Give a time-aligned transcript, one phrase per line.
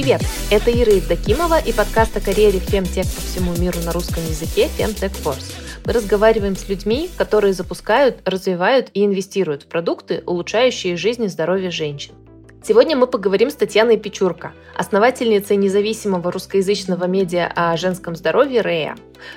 [0.00, 0.20] Привет!
[0.52, 5.10] Это Ира Евдокимова и подкаст о карьере фемтех по всему миру на русском языке Femtech
[5.24, 5.56] Force.
[5.84, 11.72] Мы разговариваем с людьми, которые запускают, развивают и инвестируют в продукты, улучшающие жизнь и здоровье
[11.72, 12.14] женщин.
[12.62, 18.94] Сегодня мы поговорим с Татьяной Печурко, основательницей независимого русскоязычного медиа о женском здоровье Рея.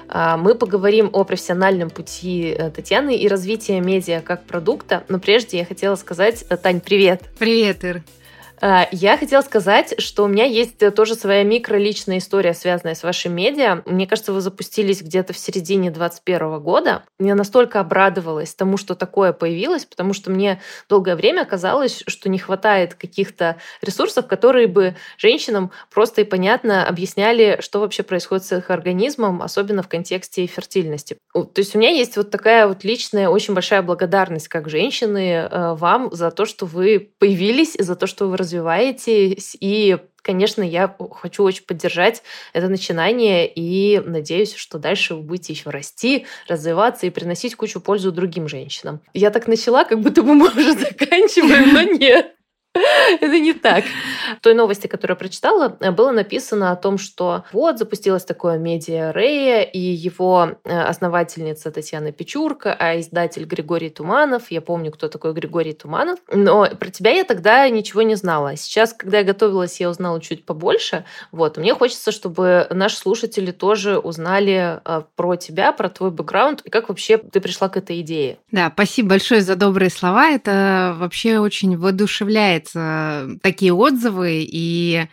[0.10, 5.58] А, мы поговорим о профессиональном пути э, Татьяны и развитии медиа как продукта, но прежде
[5.58, 7.24] я хотела сказать, э, Тань, привет!
[7.40, 8.04] Привет, Ир!
[8.62, 13.34] А, я хотела сказать, что у меня есть тоже своя микроличная история, связанная с вашим
[13.34, 13.82] медиа.
[13.88, 17.04] Мне кажется, вы запустились где-то в середине 2021 года.
[17.20, 22.38] Я настолько обрадовалась тому, что такое появилось, потому что мне долгое время казалось, что не
[22.38, 28.70] хватает каких-то ресурсов, которые бы женщинам просто и понятно объясняли, что вообще происходит с их
[28.70, 31.18] организмом, особенно в контексте фертильности.
[31.34, 35.74] То есть у меня есть вот такая вот личная, очень большая благодарность как женщины э,
[35.74, 38.51] вам за то, что вы появились, за то, что вы развиваетесь.
[39.60, 45.70] И, конечно, я хочу очень поддержать это начинание и надеюсь, что дальше вы будете еще
[45.70, 49.02] расти, развиваться и приносить кучу пользу другим женщинам.
[49.14, 52.36] Я так начала, как будто бы мы уже заканчиваем, но нет.
[53.22, 53.84] Это не так.
[54.38, 59.12] В той новости, которую я прочитала, было написано о том, что вот запустилось такое медиа
[59.12, 64.52] Рея, и его э, основательница Татьяна Печурка, а издатель Григорий Туманов.
[64.52, 66.20] Я помню, кто такой Григорий Туманов.
[66.32, 68.56] Но про тебя я тогда ничего не знала.
[68.56, 71.04] Сейчас, когда я готовилась, я узнала чуть побольше.
[71.32, 71.58] Вот.
[71.58, 76.88] Мне хочется, чтобы наши слушатели тоже узнали э, про тебя, про твой бэкграунд, и как
[76.88, 78.38] вообще ты пришла к этой идее.
[78.52, 80.30] Да, спасибо большое за добрые слова.
[80.30, 85.08] Это вообще очень воодушевляет получается, такие отзывы, и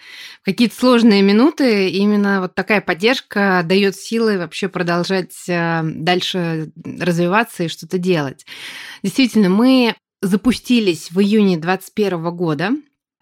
[0.44, 7.68] какие-то сложные минуты именно вот такая поддержка дает силы вообще продолжать э, дальше развиваться и
[7.68, 8.46] что-то делать.
[9.02, 12.70] Действительно, мы запустились в июне 2021 года.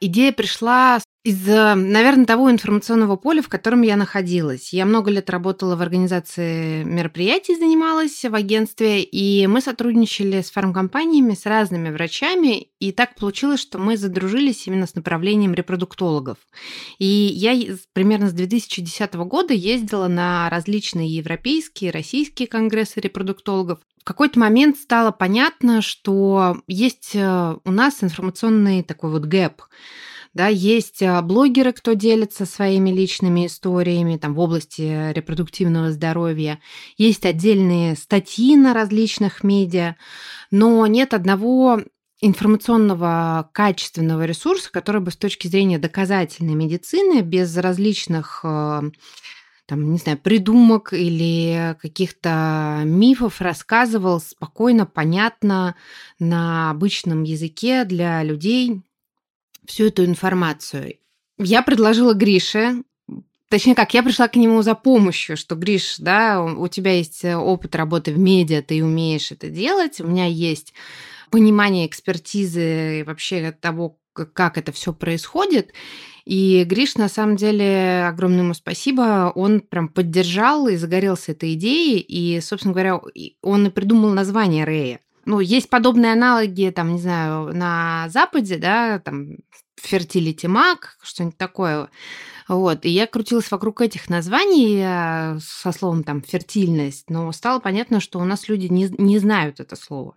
[0.00, 4.72] Идея пришла из, наверное, того информационного поля, в котором я находилась.
[4.72, 11.34] Я много лет работала в организации мероприятий, занималась в агентстве, и мы сотрудничали с фармкомпаниями,
[11.34, 16.38] с разными врачами, и так получилось, что мы задружились именно с направлением репродуктологов.
[17.00, 23.80] И я примерно с 2010 года ездила на различные европейские, российские конгрессы репродуктологов.
[24.00, 29.62] В какой-то момент стало понятно, что есть э, у нас информационный такой вот гэп–
[30.36, 36.60] да, есть а, блогеры, кто делится своими личными историями там, в области репродуктивного здоровья.
[36.98, 39.96] Есть отдельные статьи на различных медиа,
[40.50, 41.80] но нет одного
[42.20, 48.82] информационного качественного ресурса, который бы с точки зрения доказательной медицины без различных а,
[49.64, 55.76] там, не знаю, придумок или каких-то мифов рассказывал спокойно, понятно,
[56.18, 58.82] на обычном языке для людей,
[59.66, 60.98] всю эту информацию.
[61.38, 62.82] Я предложила Грише,
[63.48, 67.36] точнее как, я пришла к нему за помощью, что, Гриш, да, у тебя есть э,
[67.36, 70.72] опыт работы в медиа, ты умеешь это делать, у меня есть
[71.30, 75.74] понимание экспертизы и вообще того, как это все происходит.
[76.24, 82.00] И Гриш, на самом деле, огромное ему спасибо, он прям поддержал и загорелся этой идеей,
[82.00, 83.00] и, собственно говоря,
[83.42, 89.00] он и придумал название Рея ну, есть подобные аналоги, там, не знаю, на Западе, да,
[89.00, 89.36] там,
[89.78, 91.90] Fertility Mag, что-нибудь такое.
[92.48, 92.84] Вот.
[92.84, 98.20] И я крутилась вокруг этих названий э, со словом там фертильность, но стало понятно, что
[98.20, 100.16] у нас люди не, не знают это слово.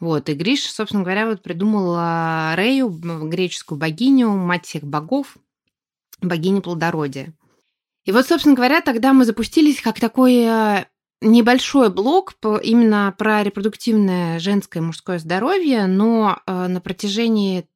[0.00, 1.96] Вот, и Гриш, собственно говоря, вот придумал
[2.56, 5.36] Рею, греческую богиню, мать всех богов,
[6.20, 7.34] богиню плодородия.
[8.04, 10.86] И вот, собственно говоря, тогда мы запустились как такой э,
[11.22, 17.66] небольшой блок именно про репродуктивное женское и мужское здоровье, но э, на протяжении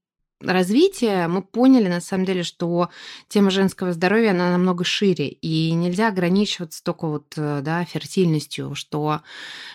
[0.40, 2.90] развития мы поняли, на самом деле, что
[3.28, 9.20] тема женского здоровья, она намного шире, и нельзя ограничиваться только вот, э, да, фертильностью, что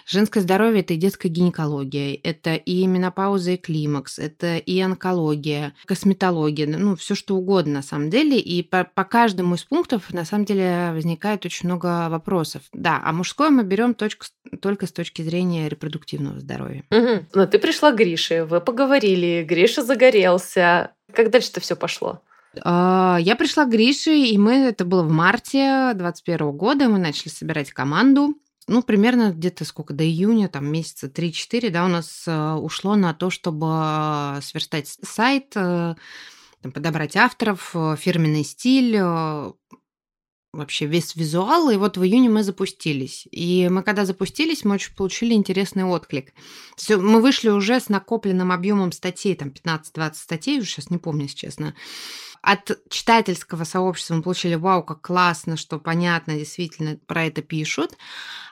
[0.05, 6.67] женское здоровье– это и детская гинекология, это и менопауза, и климакс, это и онкология, косметология,
[6.67, 10.45] ну, все что угодно, на самом деле, и по, по каждому из пунктов, на самом
[10.45, 12.63] деле, возникает очень много вопросов.
[12.73, 14.25] Да, а мужское мы берем точку,
[14.61, 16.83] только с точки зрения репродуктивного здоровья.
[16.91, 17.25] Угу.
[17.33, 20.91] Ну, ты пришла к Грише, вы поговорили, Гриша загорелся, учился?
[21.13, 22.21] Как дальше-то все пошло?
[22.63, 27.29] А, я пришла к Грише, и мы, это было в марте 2021 года, мы начали
[27.29, 28.35] собирать команду.
[28.67, 33.13] Ну, примерно где-то сколько, до июня, там месяца 3-4, да, у нас э, ушло на
[33.13, 35.95] то, чтобы э, сверстать сайт, э,
[36.61, 38.95] подобрать авторов, фирменный стиль,
[40.53, 43.27] вообще весь визуал, и вот в июне мы запустились.
[43.31, 46.33] И мы когда запустились, мы очень получили интересный отклик.
[46.75, 51.23] Все, мы вышли уже с накопленным объемом статей, там 15-20 статей, уже сейчас не помню,
[51.23, 51.73] если честно.
[52.41, 57.95] от читательского сообщества мы получили «Вау, как классно, что понятно, действительно про это пишут».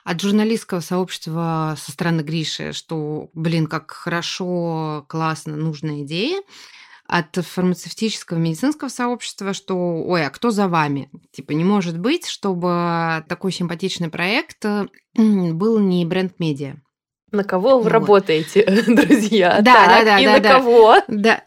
[0.04, 6.40] От журналистского сообщества со стороны Гриши, что, блин, как хорошо, классно, нужная идея
[7.10, 11.10] от фармацевтического медицинского сообщества, что ой, а кто за вами?
[11.32, 14.64] Типа не может быть, чтобы такой симпатичный проект
[15.16, 16.76] был не бренд-медиа.
[17.32, 17.92] На кого вы вот.
[17.92, 19.60] работаете, друзья?
[19.60, 20.18] Да, так, да, да.
[20.20, 20.54] И да, на да.
[20.54, 20.96] кого?
[21.08, 21.44] Да.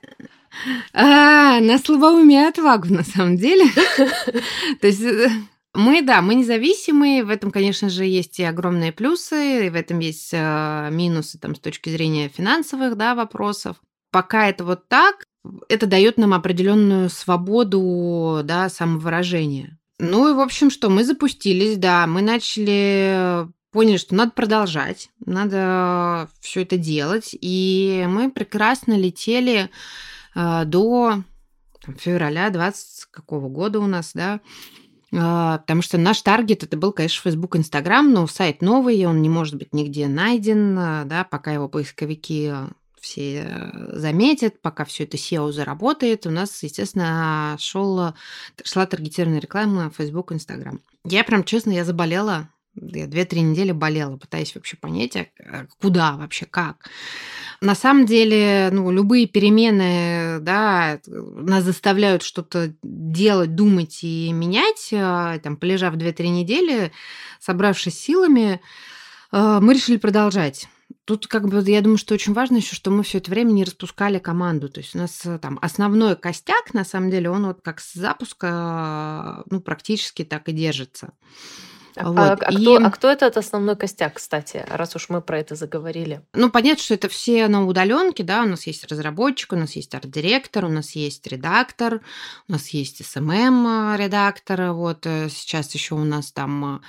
[0.93, 3.65] А, на слабоумие отвагу, на самом деле.
[4.81, 5.29] То есть э,
[5.73, 9.99] мы, да, мы независимые, в этом, конечно же, есть и огромные плюсы, и в этом
[9.99, 13.77] есть э, минусы там, с точки зрения финансовых да, вопросов.
[14.11, 15.25] Пока это вот так,
[15.69, 19.77] это дает нам определенную свободу да, самовыражения.
[19.99, 26.29] Ну и, в общем, что, мы запустились, да, мы начали поняли, что надо продолжать, надо
[26.39, 27.35] все это делать.
[27.39, 29.69] И мы прекрасно летели
[30.35, 31.23] э, до
[31.83, 34.39] там, февраля 20 какого года у нас, да,
[35.11, 39.29] э, потому что наш таргет это был, конечно, Facebook, Instagram, но сайт новый, он не
[39.29, 42.53] может быть нигде найден, э, да, пока его поисковики
[43.03, 48.13] все заметят, пока все это SEO заработает, у нас, естественно, шел,
[48.63, 50.79] шла таргетированная реклама Facebook, Instagram.
[51.03, 56.13] Я прям, честно, я заболела я две-три недели болела, пытаясь вообще понять, а, а куда
[56.13, 56.89] вообще, как.
[57.61, 64.89] На самом деле, ну, любые перемены, да, нас заставляют что-то делать, думать и менять.
[64.91, 66.91] А, там, полежав две-три недели,
[67.39, 68.59] собравшись силами,
[69.31, 70.67] мы решили продолжать.
[71.05, 73.65] Тут как бы я думаю, что очень важно еще, что мы все это время не
[73.65, 74.69] распускали команду.
[74.69, 79.43] То есть у нас там основной костяк, на самом деле, он вот как с запуска,
[79.49, 81.13] ну, практически так и держится.
[81.95, 82.17] А, вот.
[82.17, 82.61] а, а, и...
[82.61, 86.21] кто, а кто этот основной костяк, кстати, раз уж мы про это заговорили?
[86.33, 89.93] Ну, понятно, что это все на удаленке, да, у нас есть разработчик, у нас есть
[89.93, 92.01] арт-директор, у нас есть редактор,
[92.47, 96.79] у нас есть SMM-редактор, эм вот э, сейчас еще у нас там э,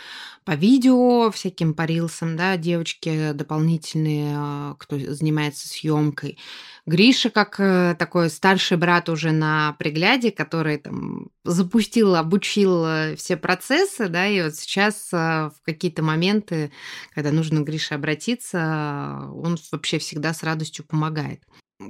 [0.45, 6.39] по видео, всяким по рилсам, да, девочки дополнительные, э, кто занимается съемкой.
[6.87, 13.39] Гриша как э, такой старший брат уже на пригляде, который там запустил, обучил э, все
[13.39, 16.73] процессы, да, и вот сейчас в какие-то моменты,
[17.15, 21.41] когда нужно Грише обратиться, он вообще всегда с радостью помогает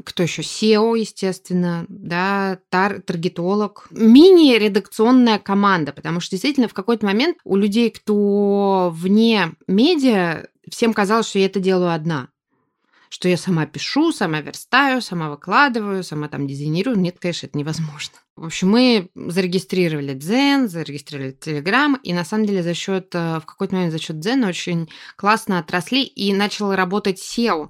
[0.04, 0.42] кто еще?
[0.42, 3.86] SEO, естественно, да, тар таргетолог.
[3.90, 11.28] Мини-редакционная команда, потому что действительно в какой-то момент у людей, кто вне медиа, всем казалось,
[11.28, 12.28] что я это делаю одна
[13.10, 16.98] что я сама пишу, сама верстаю, сама выкладываю, сама там дизайнирую.
[16.98, 18.16] Нет, конечно, это невозможно.
[18.36, 23.46] В общем, мы зарегистрировали Дзен, зарегистрировали Телеграм, и на самом деле за счет, э, в
[23.46, 27.68] какой-то момент за счет Дзена очень классно отросли и начал работать SEO.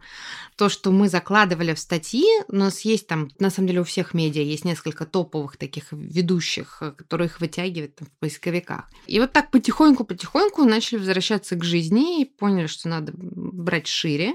[0.57, 4.15] То, что мы закладывали в статьи, у нас есть там, на самом деле у всех
[4.15, 8.89] медиа есть несколько топовых таких ведущих, э, которые их вытягивают там, в поисковиках.
[9.07, 14.35] И вот так потихоньку-потихоньку начали возвращаться к жизни и поняли, что надо брать шире.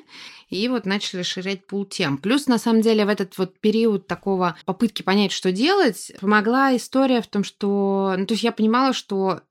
[0.50, 2.18] И вот начали расширять пул тем.
[2.18, 7.22] Плюс, на самом деле, в этот вот период такого попытки понять, что делать, помогла история
[7.22, 8.16] в том, что...
[8.18, 9.42] Ну, то есть я понимала, что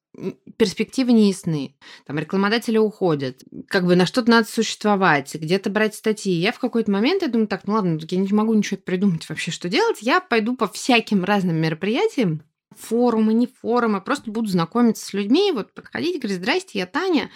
[0.57, 1.77] перспективы не ясны.
[2.07, 3.43] Там рекламодатели уходят.
[3.69, 6.33] Как бы на что-то надо существовать, где-то брать статьи.
[6.33, 9.51] Я в какой-то момент, я думаю, так, ну ладно, я не могу ничего придумать вообще,
[9.51, 9.99] что делать.
[10.01, 12.43] Я пойду по всяким разным мероприятиям,
[12.79, 17.31] форумы, не форумы, просто буду знакомиться с людьми, вот подходить, говорить, здрасте, я Таня,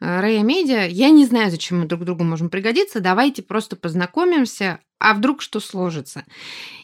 [0.00, 0.86] Рея Медиа.
[0.86, 5.60] Я не знаю, зачем мы друг другу можем пригодиться, давайте просто познакомимся, а вдруг что
[5.60, 6.24] сложится.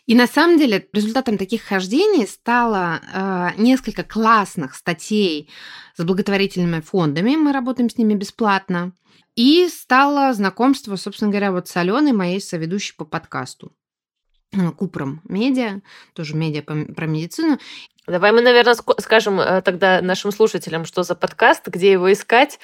[0.06, 5.50] И на самом деле результатом таких хождений стало э, несколько классных статей
[5.96, 8.92] с благотворительными фондами, мы работаем с ними бесплатно,
[9.34, 13.72] и стало знакомство, собственно говоря, вот с Аленой, моей соведущей по подкасту.
[14.76, 15.80] Купром медиа,
[16.14, 17.58] тоже медиа про медицину.
[18.06, 22.60] Давай мы, наверное, скажем э, тогда нашим слушателям, что за подкаст, где его искать.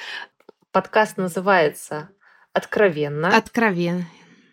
[0.70, 2.10] Подкаст называется
[2.52, 3.36] «Откровенно».
[3.36, 4.06] «Откровенно».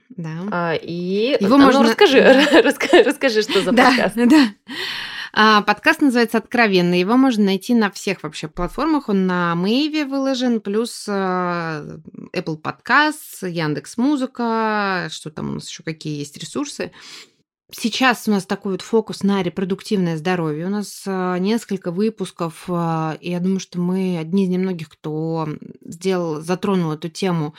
[0.10, 0.30] Да.
[0.52, 1.84] А, и его а, можно...
[1.84, 2.20] ну, расскажи,
[2.64, 4.16] расскажи, расскажи, что за подкаст.
[4.16, 4.48] Да, да.
[5.32, 6.94] А, подкаст называется «Откровенно».
[6.94, 9.10] Его можно найти на всех вообще платформах.
[9.10, 11.84] Он на Мэйве выложен, плюс а,
[12.34, 16.92] Apple Podcasts, Яндекс Музыка, что там у нас еще какие есть ресурсы.
[17.72, 20.66] Сейчас у нас такой вот фокус на репродуктивное здоровье.
[20.66, 25.48] У нас а, несколько выпусков, а, и я думаю, что мы одни из немногих, кто
[25.86, 27.54] сделал, затронул эту тему.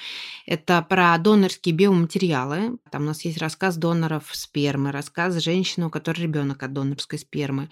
[0.46, 2.78] Это про донорские биоматериалы.
[2.90, 7.70] Там у нас есть рассказ доноров спермы, рассказ женщины, у которой ребенок от донорской спермы.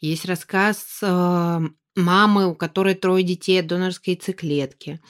[0.00, 1.62] Есть рассказ а,
[1.94, 5.00] мамы, у которой трое детей от донорской яйцеклетки.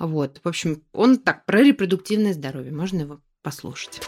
[0.00, 2.72] Вот, в общем, он так про репродуктивное здоровье.
[2.72, 4.00] Можно его послушать.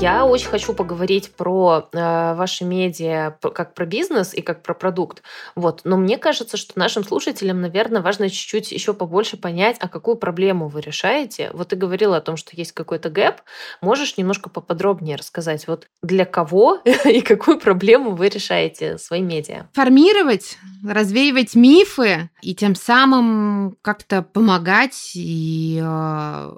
[0.00, 5.22] Я очень хочу поговорить про э, ваши медиа как про бизнес и как про продукт.
[5.54, 5.80] Вот.
[5.84, 10.68] Но мне кажется, что нашим слушателям, наверное, важно чуть-чуть еще побольше понять, а какую проблему
[10.68, 11.50] вы решаете.
[11.52, 13.36] Вот ты говорила о том, что есть какой-то гэп.
[13.80, 19.68] Можешь немножко поподробнее рассказать, вот для кого и какую проблему вы решаете своим медиа?
[19.72, 26.56] Формировать, развеивать мифы и тем самым как-то помогать и э,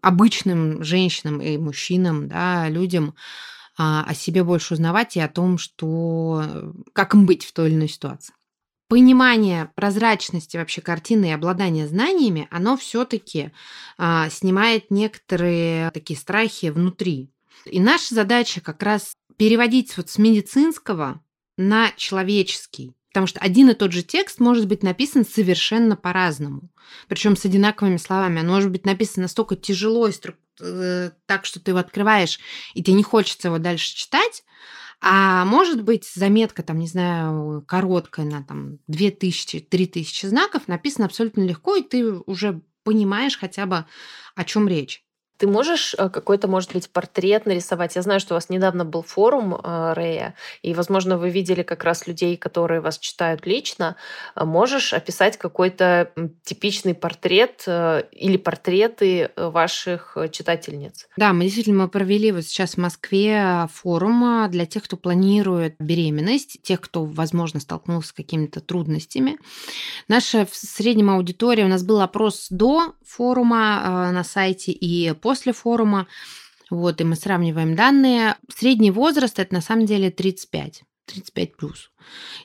[0.00, 3.14] обычным женщинам и мужчинам, да, людям
[3.78, 7.76] а, о себе больше узнавать и о том, что как им быть в той или
[7.76, 8.34] иной ситуации.
[8.88, 13.50] Понимание прозрачности вообще картины и обладание знаниями, оно все-таки
[13.96, 17.30] а, снимает некоторые такие страхи внутри.
[17.64, 21.22] И наша задача как раз переводить вот с медицинского
[21.56, 22.92] на человеческий.
[23.12, 26.70] Потому что один и тот же текст может быть написан совершенно по-разному.
[27.08, 28.40] Причем с одинаковыми словами.
[28.40, 30.36] Он может быть написан настолько тяжело и струк...
[30.60, 32.38] Э, так, что ты его открываешь,
[32.74, 34.44] и тебе не хочется его дальше читать.
[35.00, 41.76] А может быть, заметка, там, не знаю, короткая на там 2000-3000 знаков, написана абсолютно легко,
[41.76, 43.84] и ты уже понимаешь хотя бы,
[44.36, 45.04] о чем речь.
[45.42, 47.96] Ты можешь э, какой-то, может быть, портрет нарисовать?
[47.96, 51.82] Я знаю, что у вас недавно был форум э, Рея, и, возможно, вы видели как
[51.82, 53.96] раз людей, которые вас читают лично.
[54.36, 56.12] Э, можешь описать какой-то
[56.44, 61.08] типичный портрет или портреты ваших читательниц?
[61.16, 66.62] Да, мы действительно мы провели вот сейчас в Москве форум для тех, кто планирует беременность,
[66.62, 69.38] тех, кто, возможно, столкнулся с какими-то трудностями.
[70.06, 75.54] Наша в среднем аудитория, у нас был опрос до форума на сайте и после после
[75.54, 76.08] форума.
[76.68, 78.36] Вот, и мы сравниваем данные.
[78.54, 80.82] Средний возраст это на самом деле 35.
[81.06, 81.90] 35 плюс.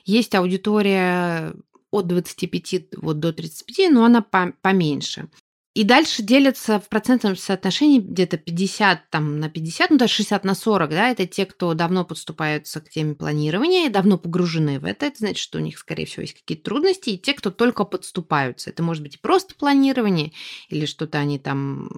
[0.06, 1.52] Есть аудитория
[1.90, 5.28] от 25 вот до 35, но она поменьше.
[5.74, 10.54] И дальше делятся в процентном соотношении где-то 50 там, на 50, ну даже 60 на
[10.54, 15.18] 40, да, это те, кто давно подступаются к теме планирования, давно погружены в это, это
[15.18, 18.70] значит, что у них, скорее всего, есть какие-то трудности, и те, кто только подступаются.
[18.70, 20.32] Это может быть и просто планирование,
[20.70, 21.90] или что-то они там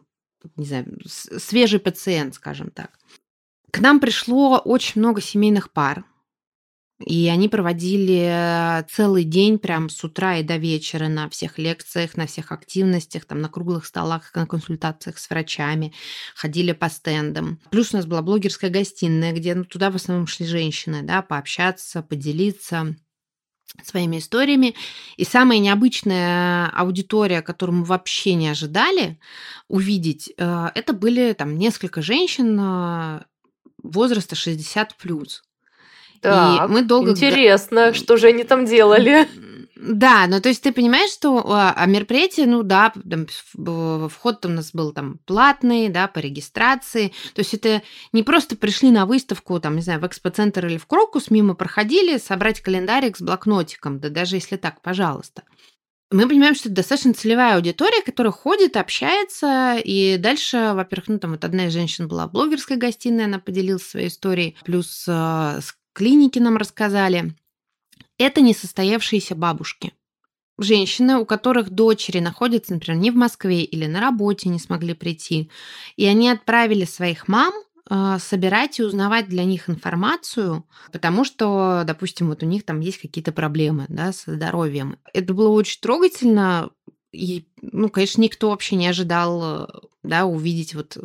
[0.56, 2.98] не знаю, свежий пациент, скажем так.
[3.70, 6.04] К нам пришло очень много семейных пар,
[7.04, 12.26] и они проводили целый день, прям с утра и до вечера на всех лекциях, на
[12.26, 15.94] всех активностях, там на круглых столах, на консультациях с врачами,
[16.34, 17.58] ходили по стендам.
[17.70, 22.02] Плюс у нас была блогерская гостиная, где ну, туда в основном шли женщины, да, пообщаться,
[22.02, 22.96] поделиться
[23.82, 24.74] своими историями.
[25.16, 29.18] И самая необычная аудитория, которую мы вообще не ожидали
[29.68, 33.20] увидеть, э, это были там несколько женщин э,
[33.82, 35.42] возраста 60 плюс.
[36.20, 37.12] Так, и мы долго...
[37.12, 39.26] Интересно, что же они там делали?
[39.82, 43.26] Да, ну то есть ты понимаешь, что а, а мероприятие, ну да, там,
[44.10, 47.14] вход у нас был там платный, да, по регистрации.
[47.34, 47.80] То есть это
[48.12, 52.18] не просто пришли на выставку, там, не знаю, в экспоцентр или в Крокус, мимо проходили,
[52.18, 55.44] собрать календарик с блокнотиком, да даже если так, пожалуйста.
[56.10, 61.30] Мы понимаем, что это достаточно целевая аудитория, которая ходит, общается, и дальше, во-первых, ну там
[61.30, 65.74] вот одна из женщин была в блогерской гостиной, она поделилась своей историей, плюс э, с
[65.94, 67.34] клиники нам рассказали.
[68.20, 69.94] Это несостоявшиеся бабушки.
[70.58, 75.50] Женщины, у которых дочери находятся, например, не в Москве или на работе не смогли прийти,
[75.96, 77.54] и они отправили своих мам
[77.88, 83.00] а, собирать и узнавать для них информацию, потому что, допустим, вот у них там есть
[83.00, 84.98] какие-то проблемы да, со здоровьем.
[85.14, 86.68] Это было очень трогательно,
[87.12, 89.66] и, ну, конечно, никто вообще не ожидал
[90.02, 90.98] да, увидеть вот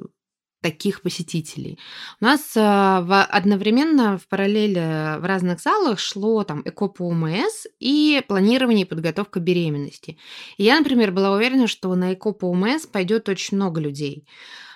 [0.65, 1.77] таких посетителей.
[2.19, 7.67] У нас э, в, одновременно в параллели в разных залах шло там ЭКО по УМС
[7.79, 10.17] и планирование и подготовка беременности.
[10.57, 14.25] И я, например, была уверена, что на ЭКО по УМС пойдет очень много людей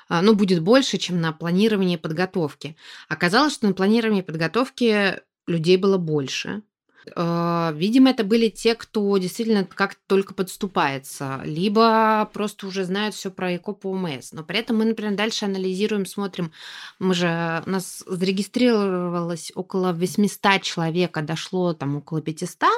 [0.10, 2.76] а, ну, будет больше, чем на планирование и подготовке.
[3.08, 6.62] Оказалось, что на планировании и подготовке людей было больше.
[7.16, 13.32] Э, видимо, это были те, кто действительно как только подступается, либо просто уже знают все
[13.32, 14.34] про ЭКО по ОМС.
[14.34, 16.52] Но при этом мы, например, дальше анализируем, смотрим,
[17.00, 22.70] мы же, у нас зарегистрировалось около 800 человек, а дошло там около 500,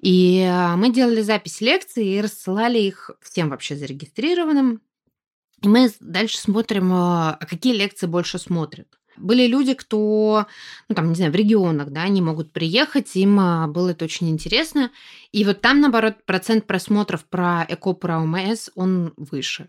[0.00, 0.46] и
[0.76, 4.80] мы делали запись лекций и рассылали их всем вообще зарегистрированным.
[5.62, 8.88] И мы дальше смотрим, а какие лекции больше смотрят.
[9.18, 10.46] Были люди, кто,
[10.88, 14.28] ну там, не знаю, в регионах, да, они могут приехать, им а, было это очень
[14.30, 14.90] интересно.
[15.32, 19.68] И вот там, наоборот, процент просмотров про ЭКО, про ОМС, он выше.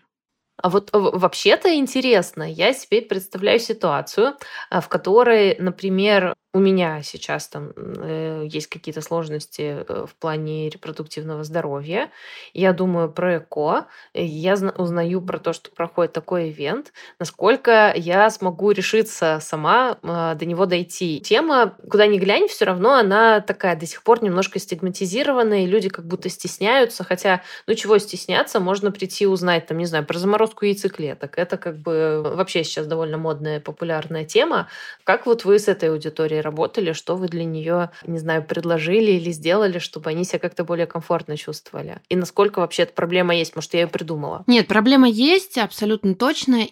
[0.62, 4.34] А вот вообще-то интересно, я себе представляю ситуацию,
[4.70, 10.70] а, в которой, например, у меня сейчас там э, есть какие-то сложности э, в плане
[10.70, 12.10] репродуктивного здоровья.
[12.54, 18.72] Я думаю про ЭКО, я узнаю про то, что проходит такой ивент, насколько я смогу
[18.72, 21.20] решиться сама э, до него дойти.
[21.20, 25.90] Тема, куда ни глянь, все равно она такая до сих пор немножко стигматизированная, и люди
[25.90, 30.47] как будто стесняются, хотя, ну чего стесняться, можно прийти узнать, там, не знаю, про заморозку
[30.66, 31.38] яйцеклеток.
[31.38, 34.68] Это как бы вообще сейчас довольно модная, популярная тема.
[35.04, 39.32] Как вот вы с этой аудиторией работали, что вы для нее, не знаю, предложили или
[39.32, 42.00] сделали, чтобы они себя как-то более комфортно чувствовали?
[42.10, 43.56] И насколько вообще эта проблема есть?
[43.56, 44.44] Может, я ее придумала?
[44.48, 46.68] Нет, проблема есть, абсолютно точно.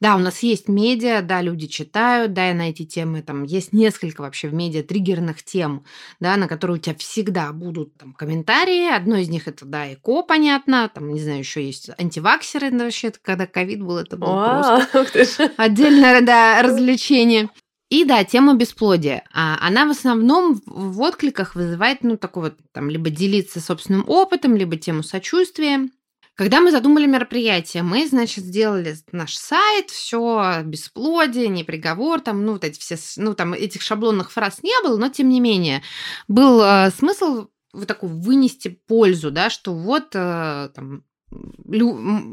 [0.00, 3.72] Да, у нас есть медиа, да, люди читают, да, и на эти темы там есть
[3.72, 5.84] несколько вообще в медиа триггерных тем,
[6.20, 8.94] да, на которые у тебя всегда будут там комментарии.
[8.94, 13.46] Одно из них это, да, ЭКО, понятно, там, не знаю, еще есть антиваксеры, вообще, когда
[13.46, 17.50] ковид был, это было просто отдельное, да, развлечение.
[17.88, 19.24] И да, тема бесплодия.
[19.32, 24.56] А она в основном в откликах вызывает, ну, такой вот, там, либо делиться собственным опытом,
[24.56, 25.88] либо тему сочувствия.
[26.34, 32.52] Когда мы задумали мероприятие, мы, значит, сделали наш сайт, все бесплодие, не приговор, там, ну,
[32.52, 35.82] вот эти все, ну, там, этих шаблонных фраз не было, но, тем не менее,
[36.28, 41.04] был э, смысл вот такой вынести пользу, да, что вот э, там,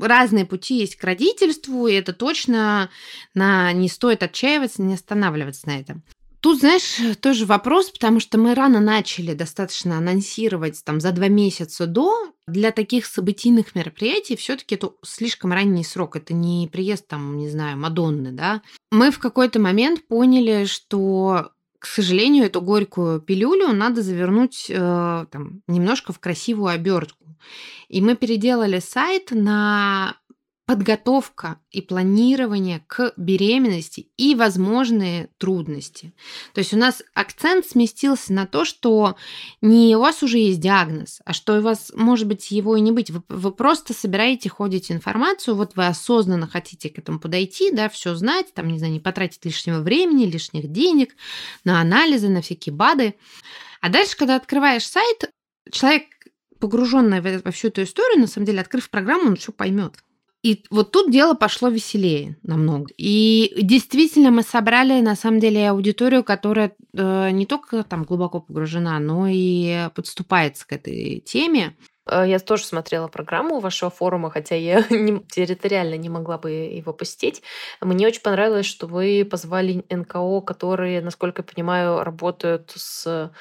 [0.01, 2.89] разные пути есть к родительству, и это точно
[3.33, 3.71] на...
[3.73, 6.03] не стоит отчаиваться, не останавливаться на этом.
[6.43, 11.87] Тут, знаешь, тоже вопрос, потому что мы рано начали достаточно анонсировать там за два месяца
[11.87, 12.33] до.
[12.47, 16.17] Для таких событийных мероприятий все-таки это слишком ранний срок.
[16.17, 18.61] Это не приезд там, не знаю, Мадонны, да.
[18.91, 25.61] Мы в какой-то момент поняли, что к сожалению, эту горькую пилюлю надо завернуть э, там,
[25.67, 27.25] немножко в красивую обертку.
[27.93, 30.17] И мы переделали сайт на
[30.65, 36.11] подготовка и планирование к беременности и возможные трудности.
[36.55, 39.15] То есть у нас акцент сместился на то, что
[39.61, 42.91] не у вас уже есть диагноз, а что у вас может быть его и не
[42.91, 43.11] быть.
[43.11, 48.15] Вы, вы просто собираете, ходите информацию, вот вы осознанно хотите к этому подойти, да, все
[48.15, 51.15] знать, там, не знаю, не потратить лишнего времени, лишних денег
[51.63, 53.13] на анализы, на всякие БАДы.
[53.81, 55.29] А дальше, когда открываешь сайт,
[55.71, 56.05] человек,
[56.63, 59.95] погруженный во всю эту историю, на самом деле, открыв программу, он все поймет.
[60.43, 62.87] И вот тут дело пошло веселее намного.
[62.97, 68.97] И действительно мы собрали на самом деле аудиторию, которая э, не только там глубоко погружена,
[68.99, 71.75] но и подступается к этой теме.
[72.09, 76.93] Э, я тоже смотрела программу вашего форума, хотя я не, территориально не могла бы его
[76.93, 77.43] посетить.
[77.81, 83.31] Мне очень понравилось, что вы позвали НКО, которые, насколько я понимаю, работают с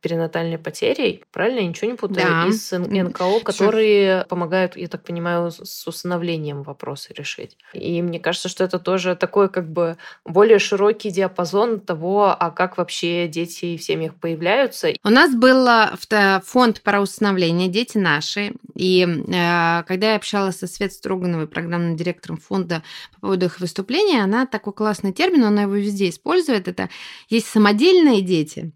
[0.00, 1.60] перинатальной потерей, правильно?
[1.60, 2.26] Я ничего не путаю?
[2.26, 2.46] Да.
[2.46, 4.28] Из НКО, которые Всё.
[4.28, 7.56] помогают, я так понимаю, с усыновлением вопросы решить.
[7.72, 12.78] И мне кажется, что это тоже такой как бы более широкий диапазон того, а как
[12.78, 14.88] вообще дети в семьях появляются.
[15.04, 18.52] У нас был э, фонд про усыновление «Дети наши».
[18.74, 22.82] И э, когда я общалась со Свет Строгановой, программным директором фонда
[23.14, 26.68] по поводу их выступления, она такой классный термин, она его везде использует.
[26.68, 26.88] Это
[27.28, 28.72] есть самодельные дети,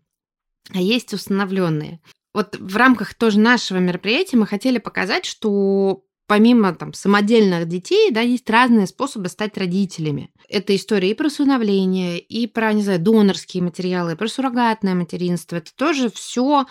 [0.71, 2.01] а есть установленные.
[2.35, 8.23] Вот в рамках тоже нашего мероприятия мы хотели показать, что помимо там, самодельных детей, да,
[8.23, 10.31] есть разные способы стать родителями.
[10.49, 15.57] Это история и про усыновление, и про, не знаю, донорские материалы, и про суррогатное материнство.
[15.57, 16.65] Это тоже все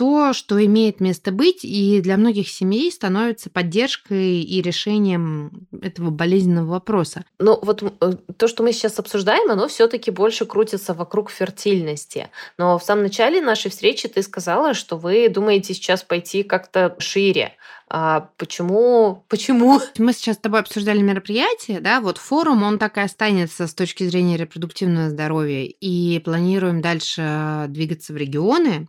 [0.00, 6.70] то, что имеет место быть, и для многих семей становится поддержкой и решением этого болезненного
[6.70, 7.22] вопроса.
[7.38, 12.30] Ну вот э, то, что мы сейчас обсуждаем, оно все-таки больше крутится вокруг фертильности.
[12.56, 17.52] Но в самом начале нашей встречи ты сказала, что вы думаете сейчас пойти как-то шире.
[17.90, 19.26] А почему?
[19.28, 19.80] Почему?
[19.98, 24.04] Мы сейчас с тобой обсуждали мероприятие, да, вот форум, он так и останется с точки
[24.04, 28.86] зрения репродуктивного здоровья, и планируем дальше двигаться в регионы,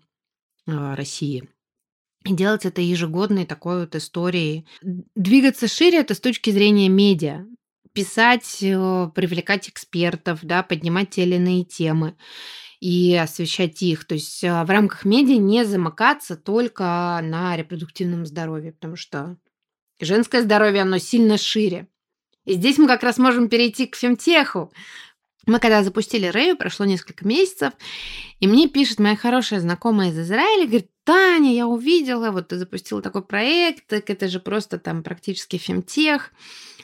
[0.65, 1.50] России.
[2.26, 4.67] И делать это ежегодной такой вот историей.
[5.15, 7.45] Двигаться шире это с точки зрения медиа.
[7.93, 12.15] Писать, э, привлекать экспертов, да, поднимать те или иные темы
[12.80, 14.06] и освещать их.
[14.06, 19.38] То есть а, в рамках медиа не замыкаться только на репродуктивном здоровье, потому что
[20.00, 21.88] женское здоровье, оно сильно шире.
[22.45, 24.74] И здесь мы как раз можем перейти к фемтеху,
[25.47, 27.73] мы когда запустили Рэю, прошло несколько месяцев,
[28.39, 33.01] и мне пишет моя хорошая знакомая из Израиля, говорит, Таня, я увидела, вот ты запустила
[33.01, 36.32] такой проект, так это же просто там практически фемтех,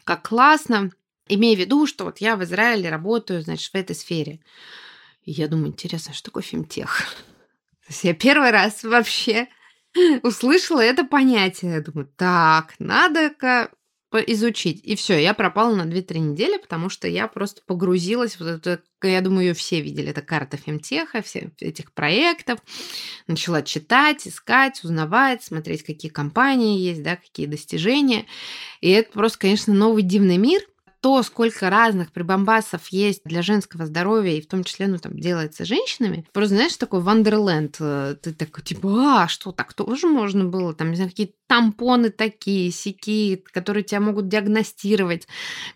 [0.04, 0.92] как классно.
[1.30, 4.40] Имея в виду, что вот я в Израиле работаю, значит, в этой сфере.
[5.24, 7.04] И я думаю, интересно, что такое фемтех?
[7.86, 9.50] То есть я первый раз вообще
[10.24, 11.74] услышала это понятие.
[11.74, 13.70] Я думаю, так, надо-ка
[14.12, 14.82] изучить.
[14.84, 19.22] И все, я пропала на 2-3 недели, потому что я просто погрузилась в это, я
[19.22, 22.60] думаю, ее все видели, это карта фемтеха, все этих проектов.
[23.28, 28.26] Начала читать, искать, узнавать, смотреть, какие компании есть, да, какие достижения.
[28.82, 30.62] И это просто, конечно, новый дивный мир–
[31.02, 35.66] то, сколько разных прибамбасов есть для женского здоровья, и в том числе, ну, там, делается
[35.66, 37.78] женщинами, просто, знаешь, такой вандерленд.
[37.80, 40.74] Э, ты такой, типа, а, что, так тоже можно было?
[40.74, 45.28] Там, не знаю, какие тампоны такие, сики, которые тебя могут диагностировать,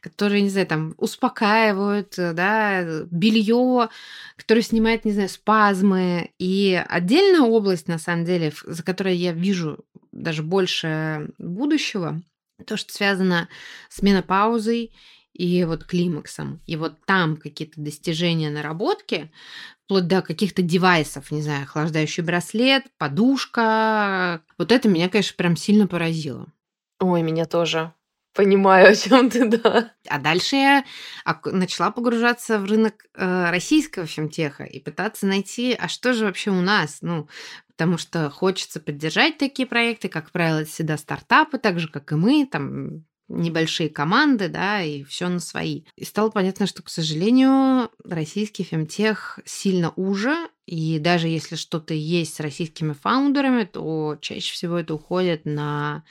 [0.02, 3.90] которые, не знаю, там, успокаивают, э, да, белье,
[4.38, 6.32] которое снимает, не знаю, спазмы.
[6.40, 12.22] И отдельная область, на самом деле, за которой я вижу даже больше будущего,
[12.62, 13.50] то, что связано
[13.90, 14.94] с менопаузой
[15.34, 16.62] и вот климаксом.
[16.66, 19.32] И вот там какие-то достижения, наработки,
[19.86, 24.42] вплоть до каких-то девайсов, не знаю, охлаждающий браслет, подушка.
[24.58, 26.48] Вот это меня, конечно, прям сильно поразило.
[27.00, 27.94] Ой, меня тоже.
[28.34, 29.92] Понимаю, о чем ты, да.
[30.08, 30.86] А дальше я
[31.46, 36.62] начала погружаться в рынок э, российского фемтеха и пытаться найти, а что же вообще у
[36.62, 37.00] нас?
[37.02, 37.28] Ну,
[37.68, 42.48] потому что хочется поддержать такие проекты, как правило, всегда стартапы, так же, как и мы,
[42.50, 45.84] там небольшие команды, да, и все на свои.
[45.96, 52.36] И стало понятно, что, к сожалению, российский фемтех сильно уже, и даже если что-то есть
[52.36, 56.04] с российскими фаундерами, то чаще всего это уходит на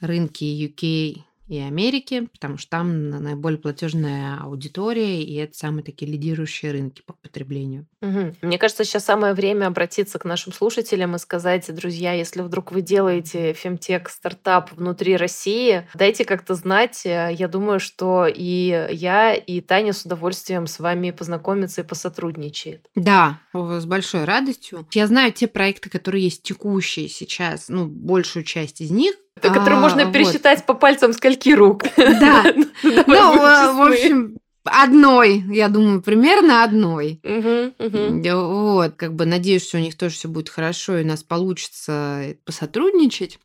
[0.00, 6.70] рынки UK и Америки, потому что там наиболее платежная аудитория, и это самые такие лидирующие
[6.70, 7.88] рынки по потреблению.
[8.02, 8.36] Угу.
[8.42, 12.82] Мне кажется, сейчас самое время обратиться к нашим слушателям и сказать, друзья, если вдруг вы
[12.82, 17.02] делаете фемтек стартап внутри России, дайте как-то знать.
[17.04, 22.86] Я думаю, что и я, и Таня с удовольствием с вами познакомится и посотрудничает.
[22.94, 24.86] Да, с большой радостью.
[24.92, 29.80] Я знаю те проекты, которые есть текущие сейчас, ну, большую часть из них, Которые а,
[29.80, 31.84] можно пересчитать по пальцам скольки рук.
[31.96, 32.44] Да.
[32.82, 37.20] Ну, в общем, одной, я думаю, примерно одной.
[37.22, 42.36] Вот, как бы надеюсь, что у них тоже все будет хорошо, и у нас получится
[42.44, 43.38] посотрудничать.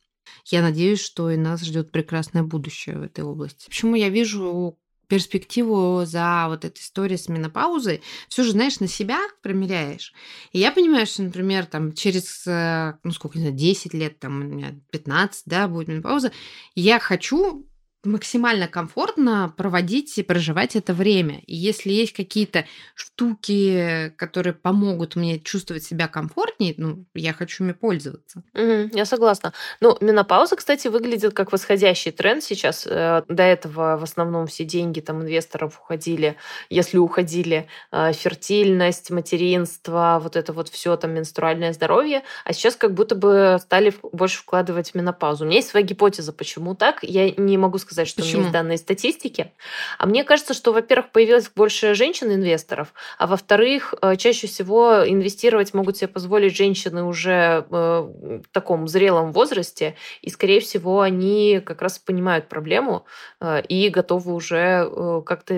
[0.46, 3.66] Я надеюсь, что и нас ждет прекрасное будущее в этой области.
[3.66, 9.20] Почему я вижу перспективу за вот этой историей с менопаузой, все же, знаешь, на себя
[9.42, 10.14] примеряешь.
[10.52, 14.42] И я понимаю, что, например, там через, э, ну, сколько, не знаю, 10 лет, там,
[14.42, 16.32] у меня 15, да, будет менопауза,
[16.76, 17.68] я хочу
[18.06, 21.42] максимально комфортно проводить и проживать это время.
[21.48, 27.74] И если есть какие-то штуки, которые помогут мне чувствовать себя комфортнее, ну, я хочу ими
[27.74, 28.44] пользоваться.
[28.54, 29.54] Угу, я согласна.
[29.82, 32.88] Ну, менопауза, кстати, выглядит как восходящий тренд сейчас.
[32.88, 36.36] Э, до этого в основном все деньги там инвесторов уходили,
[36.70, 42.94] если уходили, э, фертильность, материнство, вот это вот все там менструальное здоровье, а сейчас как
[42.94, 45.44] будто бы стали больше вкладывать в менопаузу.
[45.44, 47.04] У меня есть своя гипотеза, почему так.
[47.04, 48.34] Я не могу сказать сказать, что Почему?
[48.34, 49.52] у меня есть данные статистики.
[49.98, 55.98] А мне кажется, что, во-первых, появилось больше женщин-инвесторов, а во-вторых, э, чаще всего инвестировать могут
[55.98, 62.00] себе позволить женщины уже э, в таком зрелом возрасте, и, скорее всего, они как раз
[62.00, 63.06] понимают проблему
[63.40, 64.90] э, и готовы уже
[65.26, 65.56] как-то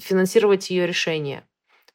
[0.00, 1.44] финансировать ее решение.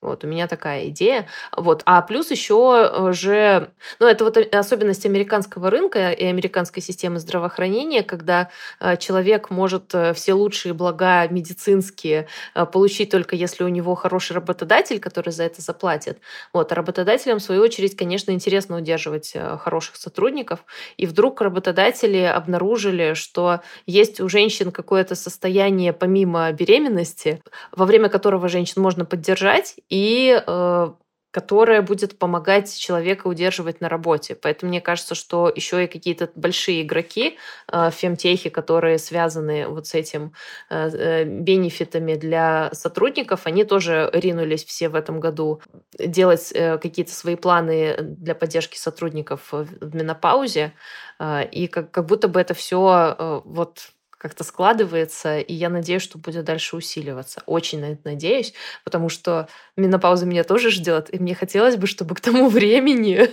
[0.05, 1.27] Вот у меня такая идея.
[1.55, 1.81] Вот.
[1.85, 8.03] А плюс еще э, же, ну это вот особенность американского рынка и американской системы здравоохранения,
[8.03, 12.27] когда э, человек может э, все лучшие блага медицинские
[12.71, 16.19] получить только если у него хороший работодатель, который за это заплатит.
[16.53, 16.71] Вот.
[16.71, 20.65] А работодателям, в свою очередь, конечно, интересно удерживать хороших сотрудников.
[20.97, 27.41] И вдруг работодатели обнаружили, что есть у женщин какое-то состояние помимо беременности,
[27.71, 30.91] во время которого женщин можно поддержать, и э,
[31.31, 34.36] которая будет помогать человека удерживать на работе.
[34.36, 37.38] Поэтому мне кажется, что еще и какие-то большие игроки
[37.71, 40.34] э, фемтехи, которые связаны вот с этим
[40.69, 45.62] э, э, бенефитами для сотрудников, они тоже ринулись все в этом году
[45.99, 50.73] делать э, какие-то свои планы для поддержки сотрудников в менопаузе.
[51.19, 53.94] Э, и как, как будто бы это все э, вот
[54.25, 57.43] как-то складывается, и я надеюсь, что будет дальше усиливаться.
[57.45, 62.15] Очень на это надеюсь, потому что менопауза меня тоже ждет, и мне хотелось бы, чтобы
[62.15, 63.29] к тому времени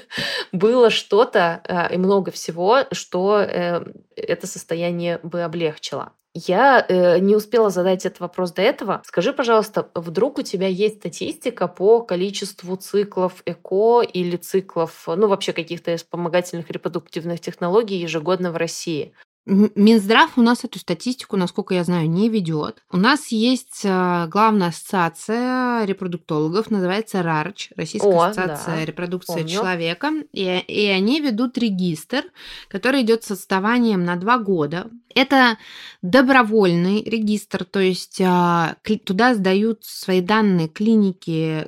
[0.53, 3.83] было что-то э, и много всего, что э,
[4.17, 6.13] это состояние бы облегчило.
[6.35, 9.01] Я э, не успела задать этот вопрос до этого.
[9.07, 15.55] Скажи, пожалуйста, вдруг у тебя есть статистика по количеству циклов ЭКО или циклов, ну вообще
[15.55, 19.15] каких-то вспомогательных репродуктивных технологий ежегодно в России?
[19.45, 22.83] Минздрав у нас эту статистику, насколько я знаю, не ведет.
[22.93, 28.85] У нас есть э, главная ассоциация репродуктологов, называется РАРЧ, Российская О, ассоциация да.
[28.85, 29.49] репродукции Помню.
[29.49, 32.25] человека, и, и они ведут регистр,
[32.69, 34.91] который идет с отставанием на два года.
[35.13, 35.59] Это
[36.03, 41.67] добровольный регистр, то есть а, туда сдают свои данные клиники,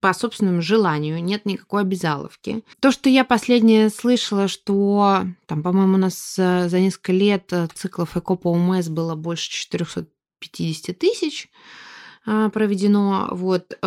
[0.00, 2.64] по собственному желанию, нет никакой обязаловки.
[2.80, 7.68] То, что я последнее слышала, что там, по-моему, у нас э, за несколько лет э,
[7.74, 11.50] циклов ЭКО по УМС было больше 450 тысяч
[12.26, 13.28] э, проведено.
[13.32, 13.78] Вот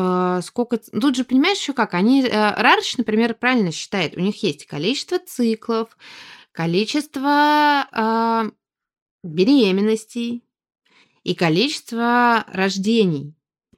[0.43, 0.77] сколько...
[0.77, 1.95] Тут же, понимаешь, еще как?
[1.95, 2.23] Они...
[2.23, 4.15] Рарыч, например, правильно считает.
[4.15, 5.97] У них есть количество циклов,
[6.51, 8.51] количество
[9.23, 10.43] беременностей
[11.23, 13.33] и количество рождений.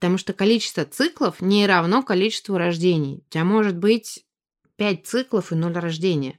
[0.05, 3.23] Потому что количество циклов не равно количеству рождений.
[3.25, 4.23] У тебя может быть
[4.75, 6.37] 5 циклов и 0 рождения.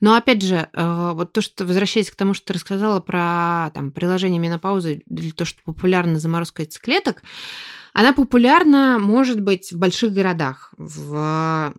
[0.00, 3.90] Но опять же, э, вот то, что возвращаясь к тому, что ты рассказала про там,
[3.90, 7.22] приложение менопаузы, для того, что популярна заморозка яйцеклеток,
[7.94, 10.74] она популярна, может быть, в больших городах.
[10.76, 11.72] В,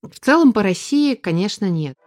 [0.00, 1.98] в целом по России, конечно, нет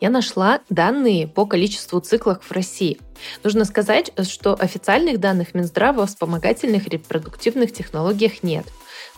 [0.00, 3.00] я нашла данные по количеству циклов в России.
[3.42, 8.66] Нужно сказать, что официальных данных Минздрава о вспомогательных репродуктивных технологиях нет.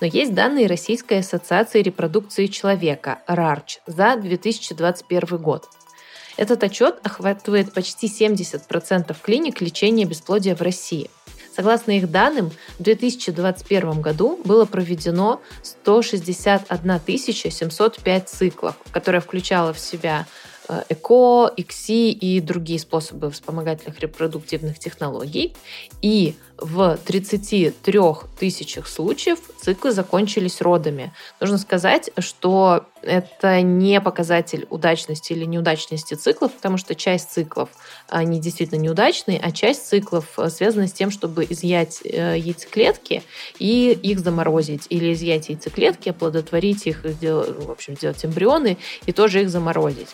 [0.00, 5.68] Но есть данные Российской ассоциации репродукции человека, РАРЧ, за 2021 год.
[6.36, 11.10] Этот отчет охватывает почти 70% клиник лечения бесплодия в России.
[11.54, 17.00] Согласно их данным, в 2021 году было проведено 161
[17.50, 20.26] 705 циклов, которое включало в себя
[20.88, 25.54] ЭКО, ИКСИ и другие способы вспомогательных репродуктивных технологий.
[26.02, 28.00] И в 33
[28.38, 31.12] тысячах случаев циклы закончились родами.
[31.40, 37.70] Нужно сказать, что это не показатель удачности или неудачности циклов, потому что часть циклов,
[38.08, 43.22] они действительно неудачные, а часть циклов э, связана с тем, чтобы изъять э, яйцеклетки
[43.58, 49.50] и их заморозить, или изъять яйцеклетки, оплодотворить их, в общем, сделать эмбрионы и тоже их
[49.50, 50.08] заморозить.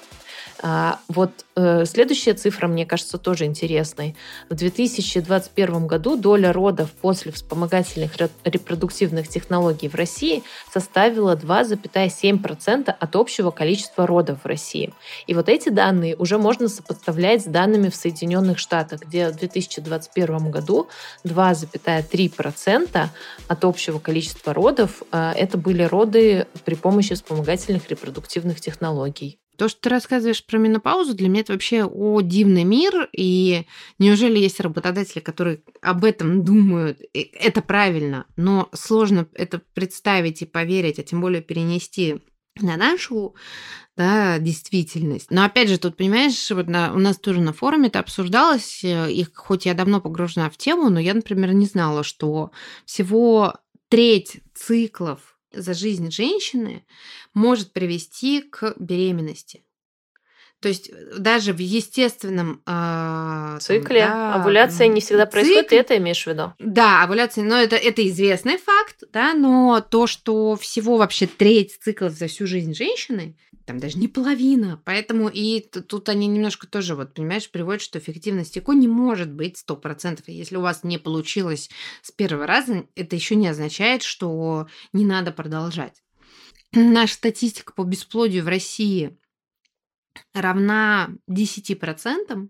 [0.67, 4.17] А, вот э, следующая цифра, мне кажется, тоже интересной.
[4.49, 8.13] В 2021 году доля родов после вспомогательных
[8.45, 14.95] репродуктивных технологий в России составила 2,7% от общего количества родов в России.
[15.27, 20.51] И вот эти данные уже можно сопоставлять с данными в Соединенных Штатах, где в 2021
[20.51, 20.89] году
[21.27, 23.09] 2,3%
[23.49, 29.39] от общего количества родов э, это были роды при помощи вспомогательных репродуктивных технологий.
[29.57, 33.09] То, что ты рассказываешь про менопаузу, для меня это вообще о дивный мир.
[33.13, 33.67] И
[33.99, 37.01] неужели есть работодатели, которые об этом думают?
[37.13, 42.23] Это правильно, но сложно это представить и поверить, а тем более перенести
[42.61, 43.35] на нашу
[43.97, 45.31] да, действительность.
[45.31, 49.13] Но опять же, тут, понимаешь, вот на, у нас тоже на форуме это обсуждалось, э,
[49.13, 52.51] и хоть я давно погружена в тему, но я, например, не знала, что
[52.85, 53.55] всего
[53.89, 56.85] треть циклов за жизнь женщины
[57.33, 59.65] может привести к беременности.
[60.65, 65.69] То есть э, даже в естественном э, цикле там, да, овуляция не всегда происходит, цикл,
[65.69, 66.55] ты это имеешь в виду?
[66.59, 72.13] Да, овуляция, но это, это известный факт, да, но то, что всего вообще треть циклов
[72.13, 77.13] за всю жизнь женщины, там даже не половина, поэтому и тут они немножко тоже, вот,
[77.13, 80.23] понимаешь, приводят, что эффективность ЭКО не может быть 100%.
[80.29, 81.69] Если у вас не получилось
[82.01, 86.03] с первого раза, это еще не означает, что не надо продолжать.
[86.73, 89.19] Наша статистика по бесплодию в России
[90.33, 92.49] равна 10%,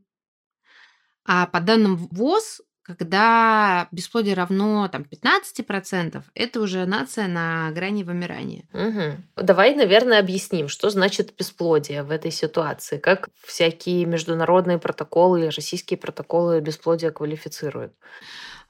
[1.24, 8.64] а по данным ВОЗ, когда бесплодие равно там, 15%, это уже нация на грани вымирания.
[8.74, 9.44] Угу.
[9.44, 16.60] Давай, наверное, объясним, что значит бесплодие в этой ситуации, как всякие международные протоколы, российские протоколы
[16.60, 17.94] бесплодия квалифицируют.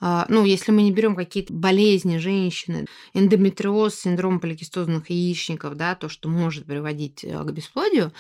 [0.01, 6.09] А, ну, если мы не берем какие-то болезни женщины, эндометриоз, синдром поликистозных яичников, да, то,
[6.09, 8.13] что может приводить э, к бесплодию,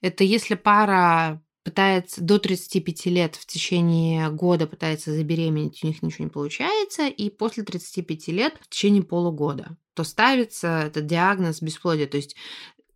[0.00, 6.24] это если пара пытается до 35 лет в течение года пытается забеременеть, у них ничего
[6.24, 12.06] не получается, и после 35 лет в течение полугода, то ставится этот диагноз бесплодия.
[12.06, 12.36] То есть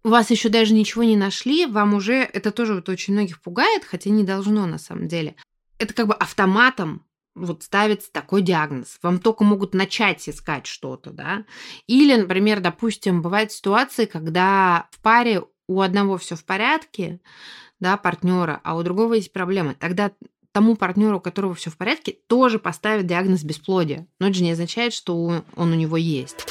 [0.05, 3.85] у вас еще даже ничего не нашли, вам уже это тоже вот очень многих пугает,
[3.85, 5.37] хотя не должно на самом деле.
[5.79, 7.05] Это как бы автоматом
[7.35, 8.99] вот ставится такой диагноз.
[9.03, 11.45] Вам только могут начать искать что-то, да.
[11.87, 17.21] Или, например, допустим, бывают ситуации, когда в паре у одного все в порядке,
[17.83, 19.75] да, партнера, а у другого есть проблемы.
[19.75, 20.13] Тогда
[20.53, 24.07] тому партнеру, у которого все в порядке, тоже поставят диагноз бесплодия.
[24.21, 26.47] Но это же не означает, что он у него есть.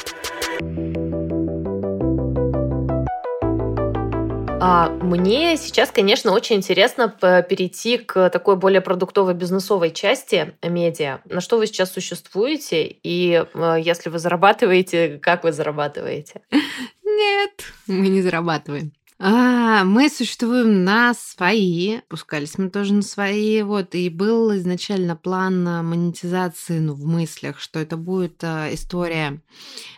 [4.60, 11.20] А мне сейчас, конечно, очень интересно перейти к такой более продуктовой бизнесовой части медиа.
[11.24, 12.84] На что вы сейчас существуете?
[13.02, 16.42] И э, если вы зарабатываете, как вы зарабатываете?
[17.04, 18.92] Нет, мы не зарабатываем.
[19.24, 25.62] А, мы существуем на свои, пускались мы тоже на свои, вот, и был изначально план
[25.62, 29.40] монетизации, ну, в мыслях, что это будет а, история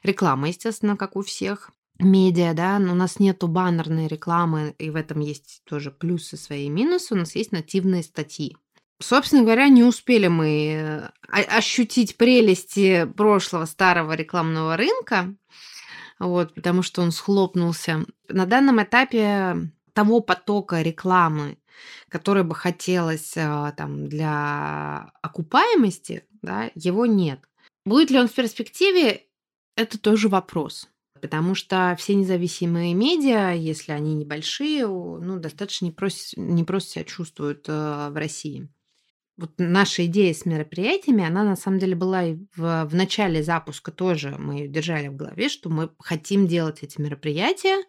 [0.02, 4.96] рекламы, естественно, как у всех медиа, да, но у нас нету баннерной рекламы, и в
[4.96, 8.58] этом есть тоже плюсы свои и минусы, у нас есть нативные статьи.
[9.00, 15.34] Собственно говоря, не успели мы а, ощутить прелести прошлого старого рекламного рынка,
[16.18, 18.05] вот, потому что он схлопнулся.
[18.29, 21.59] На данном этапе того потока рекламы,
[22.09, 27.40] который бы хотелось а, там, для окупаемости, да, его нет.
[27.85, 29.22] Будет ли он в перспективе,
[29.77, 30.88] это тоже вопрос.
[31.20, 38.09] Потому что все независимые медиа, если они небольшие, ну, достаточно непросто, непросто себя чувствуют э,
[38.11, 38.68] в России
[39.37, 43.90] вот наша идея с мероприятиями, она на самом деле была и в, в начале запуска
[43.90, 47.85] тоже, мы ее держали в голове, что мы хотим делать эти мероприятия,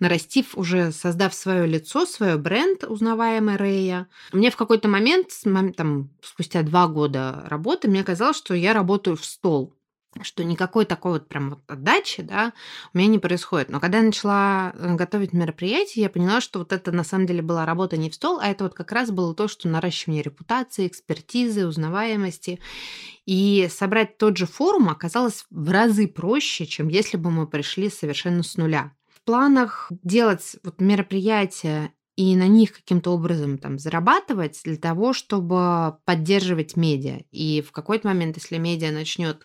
[0.00, 4.06] нарастив уже, создав свое лицо, свой бренд, узнаваемый Рея.
[4.32, 5.28] Мне в какой-то момент,
[5.76, 9.74] там, спустя два года работы, мне казалось, что я работаю в стол
[10.20, 12.52] что никакой такой вот прям вот отдачи, да,
[12.92, 13.70] у меня не происходит.
[13.70, 17.42] Но когда я начала э, готовить мероприятие, я поняла, что вот это на самом деле
[17.42, 20.86] была работа не в стол, а это вот как раз было то, что наращивание репутации,
[20.86, 22.60] экспертизы, узнаваемости.
[23.24, 28.42] И собрать тот же форум оказалось в разы проще, чем если бы мы пришли совершенно
[28.42, 28.92] с нуля.
[29.08, 35.96] В планах делать вот мероприятия и на них каким-то образом там зарабатывать для того, чтобы
[36.04, 37.22] поддерживать медиа.
[37.30, 39.44] И в какой-то момент, если медиа начнет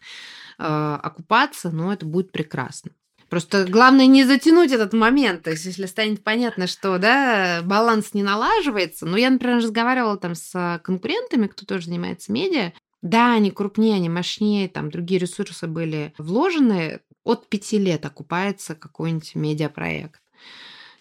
[0.58, 2.92] окупаться, ну, это будет прекрасно.
[3.30, 5.44] Просто главное не затянуть этот момент.
[5.44, 9.06] То есть, если станет понятно, что да, баланс не налаживается.
[9.06, 12.72] Ну, я, например, разговаривала там с конкурентами, кто тоже занимается медиа.
[13.02, 17.02] Да, они крупнее, они мощнее, там другие ресурсы были вложены.
[17.24, 20.22] От пяти лет окупается какой-нибудь медиапроект.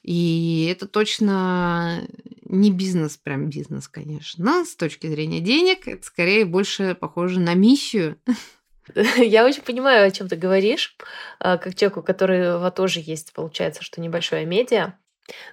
[0.02, 2.06] И это точно
[2.44, 4.44] не бизнес, прям бизнес, конечно.
[4.44, 8.16] Но с точки зрения денег, это скорее больше похоже на миссию,
[9.16, 10.96] Я очень понимаю, о чем ты говоришь,
[11.38, 14.94] а, как человеку, у которого тоже есть, получается, что небольшое медиа.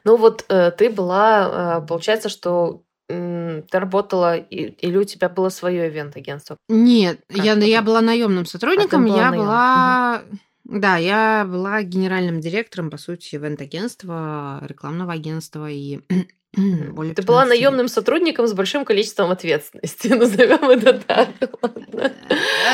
[0.03, 5.89] Ну вот э, ты была, а, получается, что ты работала, или у тебя было свое
[5.89, 6.57] ивент-агентство?
[6.69, 9.43] Нет, я, я была наемным сотрудником, а я наем.
[9.43, 10.21] была...
[10.25, 10.37] Угу.
[10.79, 15.99] Да, я была генеральным директором, по сути, ивент-агентства, рекламного агентства и
[16.55, 21.29] более Ты была наемным сотрудником с большим количеством ответственности, назовем это так.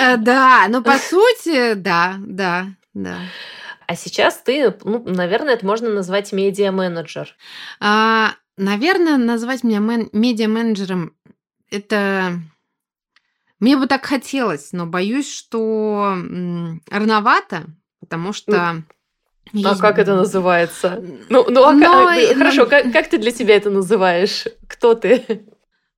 [0.02, 3.20] Э, да, ну по сути, да, да, да.
[3.88, 7.36] А сейчас ты, ну, наверное, это можно назвать медиа-менеджер.
[7.80, 11.16] А, наверное, назвать меня медиа-менеджером
[11.72, 12.40] это
[13.60, 16.16] мне бы так хотелось, но боюсь, что
[16.90, 17.66] рановато,
[18.00, 18.84] потому что
[19.54, 19.68] есть...
[19.68, 21.04] А как это называется?
[21.30, 22.06] Ну, ну а но...
[22.06, 22.38] как...
[22.38, 24.46] хорошо, как, как ты для себя это называешь?
[24.68, 25.46] Кто ты?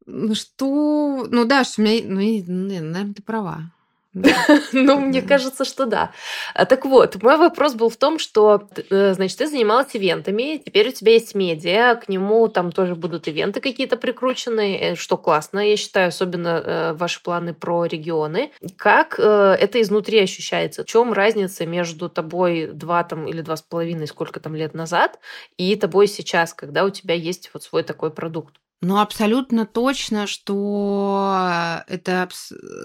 [0.06, 3.72] Ну что, ну да, что у меня, ну, наверное, ты права.
[4.74, 6.12] Ну, мне кажется, что да.
[6.54, 10.90] А, так вот, мой вопрос был в том, что, э, значит, ты занималась ивентами, теперь
[10.90, 15.60] у тебя есть медиа, к нему там тоже будут ивенты какие-то прикручены, э, что классно,
[15.60, 18.52] я считаю, особенно э, ваши планы про регионы.
[18.78, 20.84] Как это изнутри ощущается?
[20.84, 25.20] В чем разница между тобой два там или два с половиной, сколько там лет назад,
[25.58, 28.56] и тобой сейчас, когда у тебя есть вот свой такой продукт?
[28.84, 32.28] Ну, абсолютно точно, что это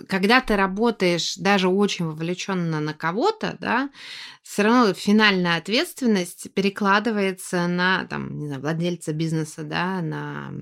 [0.09, 3.88] когда ты работаешь даже очень вовлеченно на кого-то, да,
[4.42, 10.52] все равно финальная ответственность перекладывается на там, не знаю, владельца бизнеса, да, на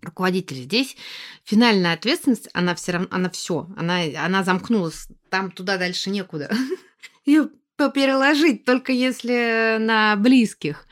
[0.00, 0.62] руководителя.
[0.62, 0.96] Здесь
[1.44, 6.50] финальная ответственность, она все равно, она все, она, она замкнулась, там туда дальше некуда.
[7.26, 10.86] Ее переложить только если на близких.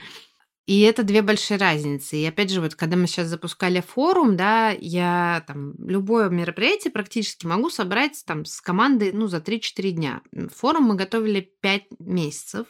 [0.66, 2.16] И это две большие разницы.
[2.16, 7.46] И опять же, вот когда мы сейчас запускали форум, да, я там любое мероприятие практически
[7.46, 10.22] могу собрать там с командой, ну, за 3-4 дня.
[10.54, 12.66] Форум мы готовили 5 месяцев.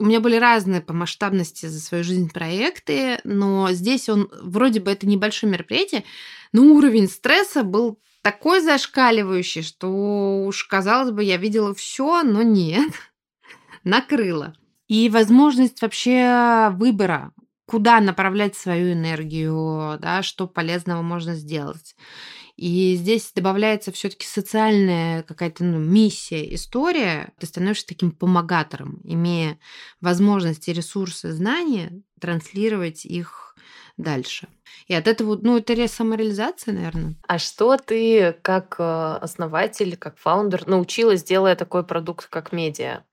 [0.00, 4.92] У меня были разные по масштабности за свою жизнь проекты, но здесь он вроде бы
[4.92, 6.04] это небольшое мероприятие,
[6.52, 12.92] но уровень стресса был такой зашкаливающий, что уж казалось бы, я видела все, но нет,
[13.82, 14.54] накрыло.
[14.88, 17.32] И возможность вообще выбора,
[17.66, 21.94] куда направлять свою энергию, да, что полезного можно сделать.
[22.56, 27.32] И здесь добавляется все-таки социальная какая-то ну, миссия, история.
[27.38, 29.60] Ты становишься таким помогатором, имея
[30.00, 33.54] возможности, ресурсы, знания, транслировать их
[33.96, 34.48] дальше.
[34.88, 37.14] И от этого, ну, это самореализация, наверное.
[37.28, 43.04] А что ты как э, основатель, как фаундер научилась, делая такой продукт, как медиа?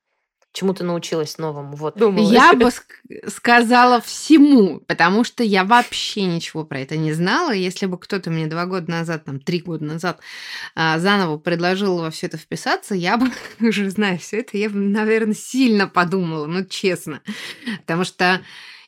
[0.56, 1.76] Чему ты научилась новому?
[1.76, 2.32] Вот, думала.
[2.32, 2.70] Я бы
[3.28, 7.52] сказала всему, потому что я вообще ничего про это не знала.
[7.52, 10.22] Если бы кто-то мне два года назад, там, три года назад
[10.74, 13.28] а, заново предложил во все это вписаться, я бы,
[13.60, 17.22] уже зная все это, я бы, наверное, сильно подумала, ну, честно.
[17.82, 18.40] Потому что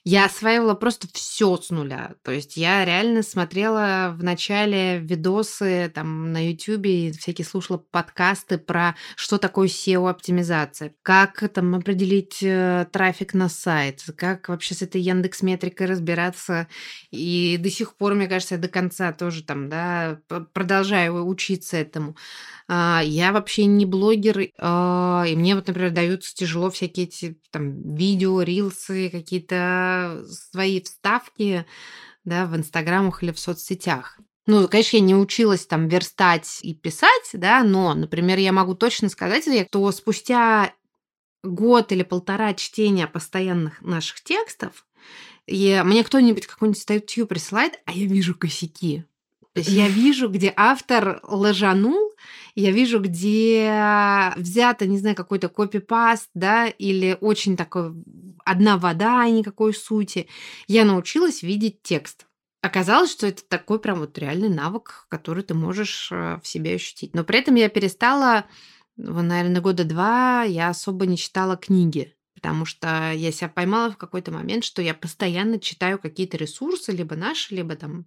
[0.09, 2.13] я осваивала просто все с нуля.
[2.23, 8.95] То есть я реально смотрела в начале видосы там на YouTube, всякие слушала подкасты про
[9.17, 15.41] что такое SEO-оптимизация, как там определить э, трафик на сайт, как вообще с этой Яндекс
[15.41, 16.69] Метрикой разбираться.
[17.11, 20.21] И до сих пор, мне кажется, я до конца тоже там, да,
[20.53, 22.15] продолжаю учиться этому.
[22.69, 27.95] А, я вообще не блогер, а, и мне вот, например, даются тяжело всякие эти там
[27.95, 31.65] видео, рилсы, какие-то свои вставки,
[32.23, 34.19] да, в инстаграмах или в соцсетях.
[34.45, 39.09] Ну, конечно, я не училась там верстать и писать, да, но, например, я могу точно
[39.09, 40.73] сказать, что спустя
[41.43, 44.85] год или полтора чтения постоянных наших текстов,
[45.45, 49.05] и мне кто-нибудь какую-нибудь статью присылает, а я вижу косяки.
[49.57, 52.11] То есть я вижу, где автор ложанул,
[52.53, 57.91] я вижу, где взято, не знаю, какой-то копипаст, да, или очень такой
[58.45, 60.27] одна вода, а никакой сути.
[60.67, 62.27] Я научилась видеть текст.
[62.61, 67.15] Оказалось, что это такой прям вот реальный навык, который ты можешь э, в себе ощутить.
[67.15, 68.45] Но при этом я перестала,
[68.95, 72.15] наверное, года два я особо не читала книги
[72.47, 77.17] потому что я себя поймала в какой-то момент, что я постоянно читаю какие-то ресурсы, либо
[77.17, 78.05] наши, либо там,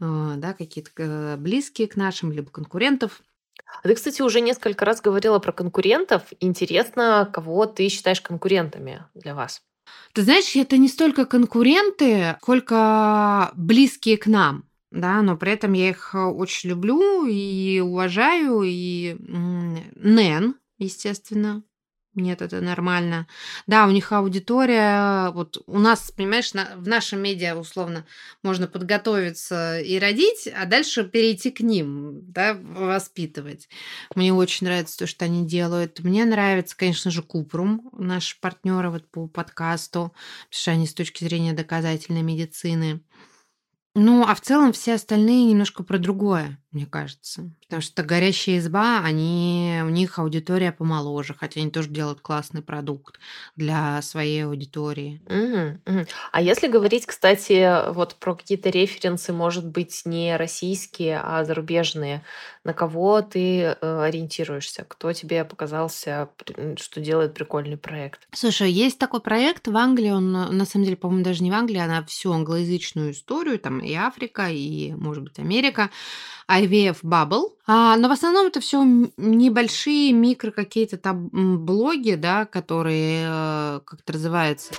[0.00, 3.22] э, да, какие-то э, близкие к нашим, либо конкурентов.
[3.82, 6.24] А ты, кстати, уже несколько раз говорила про конкурентов.
[6.40, 9.62] Интересно, кого ты считаешь конкурентами для вас?
[10.12, 14.64] Ты знаешь, это не столько конкуренты, сколько близкие к нам.
[14.90, 18.60] Да, но при этом я их очень люблю и уважаю.
[18.62, 21.62] И Нэн, естественно,
[22.14, 23.28] нет, это нормально.
[23.68, 28.04] Да, у них аудитория, вот у нас, понимаешь, на, в нашем медиа условно
[28.42, 33.68] можно подготовиться и родить, а дальше перейти к ним, да, воспитывать.
[34.16, 36.00] Мне очень нравится то, что они делают.
[36.00, 40.12] Мне нравится, конечно же, Купрум, наши партнеры вот по подкасту,
[40.48, 43.02] потому что они с точки зрения доказательной медицины.
[43.94, 47.50] Ну, а в целом все остальные немножко про другое мне кажется.
[47.62, 53.18] Потому что «Горящая изба», они, у них аудитория помоложе, хотя они тоже делают классный продукт
[53.56, 55.20] для своей аудитории.
[55.28, 56.06] Мгм, мгм.
[56.32, 62.24] А если говорить, кстати, вот про какие-то референсы, может быть, не российские, а зарубежные,
[62.64, 64.84] на кого ты э, ориентируешься?
[64.86, 66.28] Кто тебе показался,
[66.76, 68.28] что делает прикольный проект?
[68.32, 71.78] Слушай, есть такой проект в Англии, он на самом деле, по-моему, даже не в Англии,
[71.80, 75.90] а на всю англоязычную историю, там и Африка, и, может быть, Америка.
[76.50, 77.52] IVF Bubble.
[77.66, 78.84] А, но в основном это все
[79.16, 81.28] небольшие микро какие-то там
[81.64, 84.72] блоги, да, которые, э, как это называется.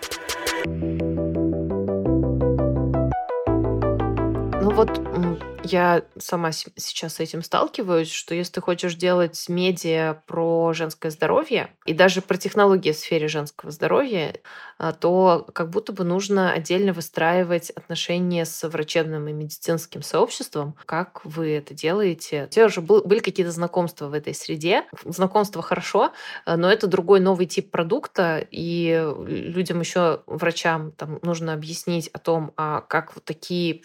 [4.62, 5.00] Ну вот
[5.64, 11.70] я сама сейчас с этим сталкиваюсь, что если ты хочешь делать медиа про женское здоровье
[11.86, 14.36] и даже про технологии в сфере женского здоровья,
[14.78, 20.76] а, то как будто бы нужно отдельно выстраивать отношения с врачебным и медицинским сообществом.
[20.86, 22.45] Как вы это делаете?
[22.45, 24.86] У тебя уже были какие-то знакомства в этой среде.
[25.05, 26.12] Знакомства хорошо,
[26.45, 32.20] а, но это другой новый тип продукта, и людям еще, врачам, там нужно объяснить о
[32.20, 33.82] том, а как вот такие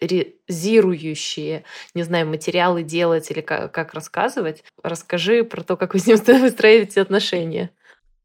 [0.00, 1.64] популяризирующие,
[1.94, 4.64] не знаю, материалы делать или как, как рассказывать.
[4.82, 7.70] Расскажи про то, как вы с ним выстраиваете отношения.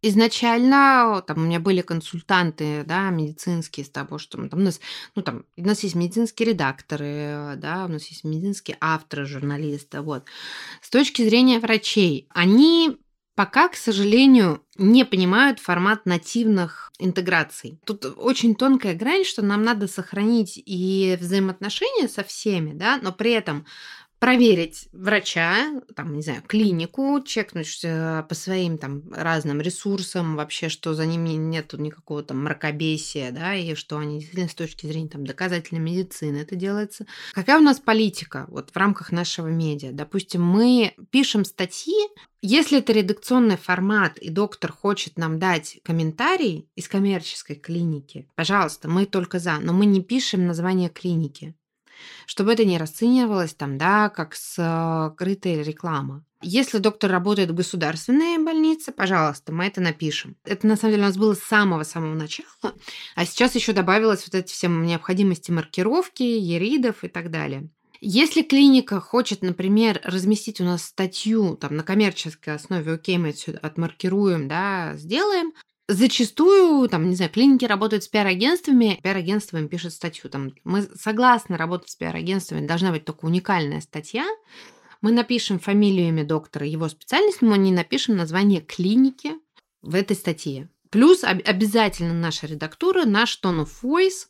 [0.01, 4.79] Изначально там у меня были консультанты, да, медицинские с того, что там у нас,
[5.13, 10.23] ну там, у нас есть медицинские редакторы, да, у нас есть медицинские авторы, журналисты, вот.
[10.81, 12.97] С точки зрения врачей, они
[13.39, 17.79] пока, к сожалению, не понимают формат нативных интеграций.
[17.85, 23.31] Тут очень тонкая грань, что нам надо сохранить и взаимоотношения со всеми, да, но при
[23.31, 23.65] этом
[24.19, 30.93] проверить врача, там, не знаю, клинику, чекнуть э, по своим там разным ресурсам вообще, что
[30.93, 35.25] за ними нет никакого там мракобесия, да, и что они действительно с точки зрения там
[35.25, 37.05] доказательной медицины это делается.
[37.33, 39.91] Какая у нас политика вот в рамках нашего медиа?
[39.93, 41.95] Допустим, мы пишем статьи,
[42.41, 49.05] если это редакционный формат, и доктор хочет нам дать комментарий из коммерческой клиники, пожалуйста, мы
[49.05, 51.55] только за, но мы не пишем название клиники.
[52.25, 56.23] Чтобы это не расценивалось там, да, как скрытая реклама.
[56.41, 60.37] Если доктор работает в государственной больнице, пожалуйста, мы это напишем.
[60.45, 62.47] Это на самом деле у нас было с самого-самого начала,
[63.15, 67.69] а сейчас еще добавилось вот эти все необходимости маркировки, еридов и так далее.
[68.01, 73.51] Если клиника хочет, например, разместить у нас статью там, на коммерческой основе, окей, мы все
[73.51, 75.51] отмаркируем, да, сделаем,
[75.91, 80.29] Зачастую, там, не знаю, клиники работают с пиар-агентствами, пиар-агентство им пишет статью.
[80.29, 84.27] Там, мы согласны работать с пиар-агентствами, должна быть только уникальная статья.
[85.01, 89.31] Мы напишем фамилию, имя доктора, его специальность, но не напишем название клиники
[89.81, 90.69] в этой статье.
[90.91, 94.27] Плюс обязательно наша редактура, наш tone of voice,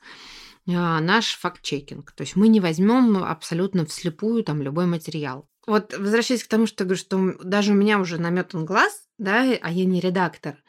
[0.66, 2.14] а, наш факт-чекинг.
[2.14, 5.45] То есть мы не возьмем абсолютно вслепую там любой материал.
[5.68, 9.72] Вот возвращаясь к тому, что говорю, что даже у меня уже наметан глаз, да, а
[9.72, 10.55] я не редактор–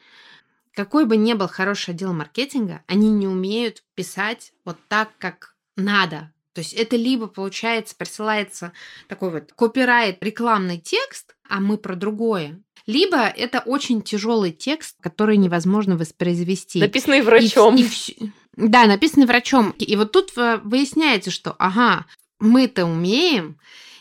[0.85, 6.33] какой бы ни был хороший отдел маркетинга, они не умеют писать вот так, как надо.
[6.55, 8.73] То есть это либо, получается, присылается
[9.07, 12.63] такой вот копирайт, рекламный текст, а мы про другое.
[12.87, 16.81] Либо это очень тяжелый текст, который невозможно воспроизвести.
[16.81, 17.77] Написанный врачом.
[17.77, 19.75] И, и, да, написанный врачом.
[19.77, 22.07] И вот тут выясняется, что, ага,
[22.39, 23.59] мы-то умеем,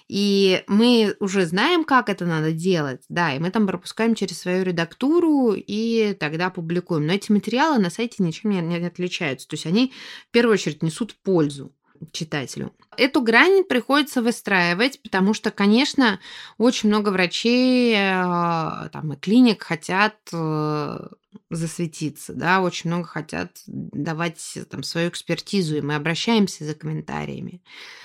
[0.09, 4.63] и мы уже знаем, как это надо делать, да, и мы там пропускаем через свою
[4.63, 7.05] редактуру и тогда публикуем.
[7.05, 9.47] Но эти материалы на сайте ничем не, отличаются.
[9.47, 9.93] То есть они
[10.27, 11.71] в первую очередь несут пользу
[12.11, 12.73] читателю.
[12.97, 16.19] Эту грань приходится выстраивать, потому что, конечно,
[16.57, 21.07] очень много врачей э, там, и клиник хотят э,
[21.51, 27.61] засветиться, да, очень много хотят давать там свою экспертизу, и мы обращаемся за комментариями.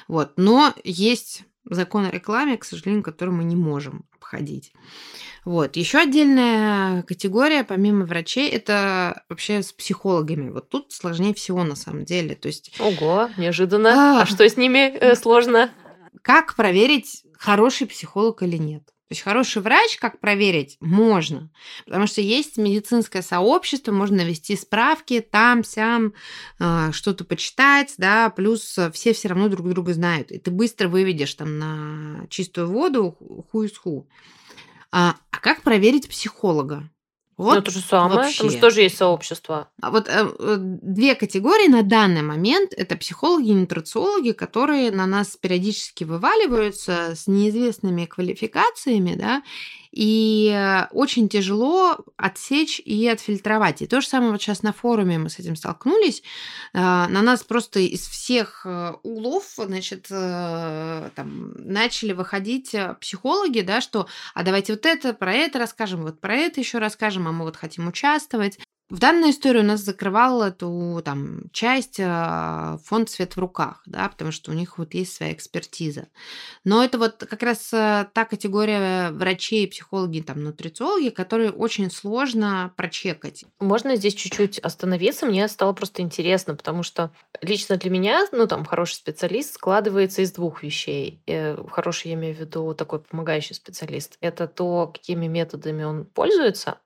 [0.07, 0.33] Вот.
[0.37, 4.73] Но есть закон о рекламе, к сожалению, который мы не можем обходить.
[5.45, 5.77] Вот.
[5.77, 10.51] Еще отдельная категория, помимо врачей, это вообще с психологами.
[10.51, 12.35] Вот тут сложнее всего на самом деле.
[12.35, 12.75] То есть...
[12.79, 14.21] Ого, неожиданно.
[14.21, 15.71] А, а что с ними э, сложно?
[16.23, 18.94] Как проверить, хороший психолог или нет?
[19.15, 21.49] Есть хороший врач, как проверить, можно.
[21.85, 26.15] Потому что есть медицинское сообщество, можно навести справки, там, сям,
[26.59, 30.33] э, что-то почитать, да, плюс все все равно друг друга знают.
[30.33, 33.17] И ты быстро выведешь там на чистую воду
[33.53, 34.09] ху из ху.
[34.91, 36.91] А, а как проверить психолога?
[37.37, 38.37] Вот ну, то же самое, вообще.
[38.37, 39.69] потому что тоже есть сообщество.
[39.83, 45.07] А вот э, э, две категории на данный момент– это психологи и нутрициологи, которые на
[45.07, 49.43] нас периодически вываливаются с неизвестными квалификациями, да,
[49.95, 53.81] и э, очень тяжело отсечь и отфильтровать.
[53.81, 56.25] И то же самое вот сейчас на форуме мы с этим столкнулись.
[56.73, 64.09] Э, на нас просто из всех э, углов, значит, там, начали выходить психологи, да, что
[64.35, 67.57] а давайте вот это, про это расскажем, вот про это еще расскажем, а мы вот
[67.57, 68.59] хотим участвовать.
[68.95, 74.09] В данной истории у нас закрывал эту там, часть э, фонд «Свет в руках», да,
[74.09, 76.07] потому что у них вот есть своя экспертиза.
[76.63, 82.73] Но это вот как раз э, та категория врачей, психологи, там, нутрициологи, которые очень сложно
[82.77, 83.45] прочекать.
[83.59, 85.27] Можно здесь чуть-чуть остановиться?
[85.27, 90.31] Мне стало просто интересно, потому что лично для меня, ну, там, хороший специалист складывается из
[90.31, 91.21] двух вещей.
[91.27, 94.19] Э, хороший, я имею в виду, такой помогающий специалист.
[94.21, 96.79] Это то, какими методами он пользуется,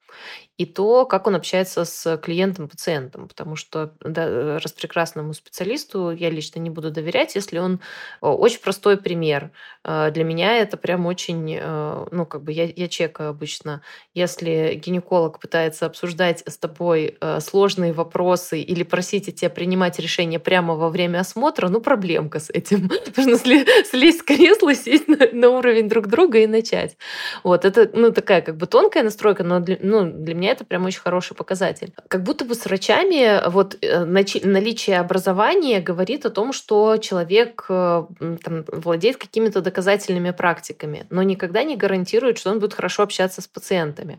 [0.58, 6.68] и то, как он общается с клиентом-пациентом, потому что да, распрекрасному специалисту я лично не
[6.68, 7.80] буду доверять, если он
[8.20, 9.52] очень простой пример.
[9.84, 13.82] Э, для меня это прям очень, э, ну, как бы я, я чекаю обычно.
[14.14, 20.74] Если гинеколог пытается обсуждать с тобой э, сложные вопросы или просить тебя принимать решения прямо
[20.74, 22.90] во время осмотра, ну, проблемка с этим.
[23.16, 26.96] Нужно слезть с кресла, сесть на, на уровень друг друга и начать.
[27.44, 30.84] Вот, это, ну, такая как бы тонкая настройка, но для, ну, для меня это прям
[30.84, 31.92] очень хороший показатель.
[32.08, 38.04] Как будто бы с врачами вот э, наличие образования говорит о том, что человек э,
[38.42, 43.46] там, владеет какими-то доказательными практиками, но никогда не гарантирует, что он будет хорошо общаться с
[43.46, 44.18] пациентами.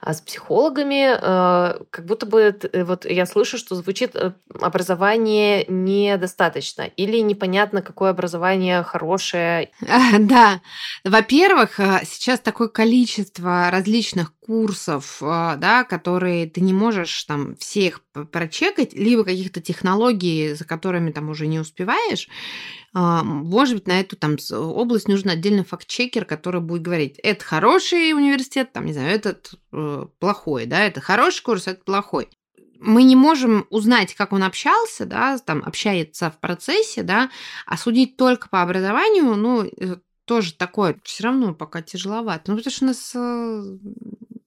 [0.00, 5.64] А с психологами э, как будто бы э, вот я слышу, что звучит э, образование
[5.68, 9.70] недостаточно или непонятно, какое образование хорошее.
[10.18, 10.60] Да,
[11.04, 18.00] во-первых, сейчас такое количество различных курсов, да, которые ты не можешь там всех
[18.30, 24.16] прочекать, либо каких-то технологий, за которыми там уже не успеваешь, а, может быть, на эту
[24.16, 29.54] там область нужен отдельный факт-чекер, который будет говорить, это хороший университет, там, не знаю, этот
[29.72, 32.28] э, плохой, да, это хороший курс, это плохой.
[32.78, 37.30] Мы не можем узнать, как он общался, да, там, общается в процессе, да,
[37.66, 42.50] а судить только по образованию, ну, э, тоже такое, все равно пока тяжеловато.
[42.50, 43.78] Ну, потому что у нас э,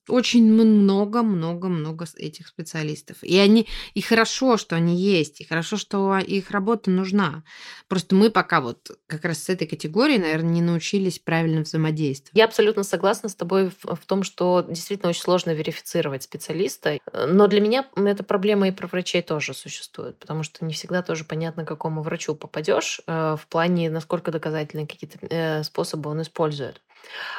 [0.08, 3.18] очень много-много-много этих специалистов.
[3.22, 7.44] И они, и хорошо, что они есть, и хорошо, что их работа нужна.
[7.88, 12.38] Просто мы пока вот как раз с этой категорией, наверное, не научились правильно взаимодействовать.
[12.38, 17.00] Я абсолютно согласна с тобой в, в том, что действительно очень сложно верифицировать специалиста.
[17.14, 21.24] Но для меня эта проблема и про врачей тоже существует, потому что не всегда тоже
[21.24, 26.82] понятно, к какому врачу попадешь э, в плане, насколько доказательные какие-то э, способы он использует.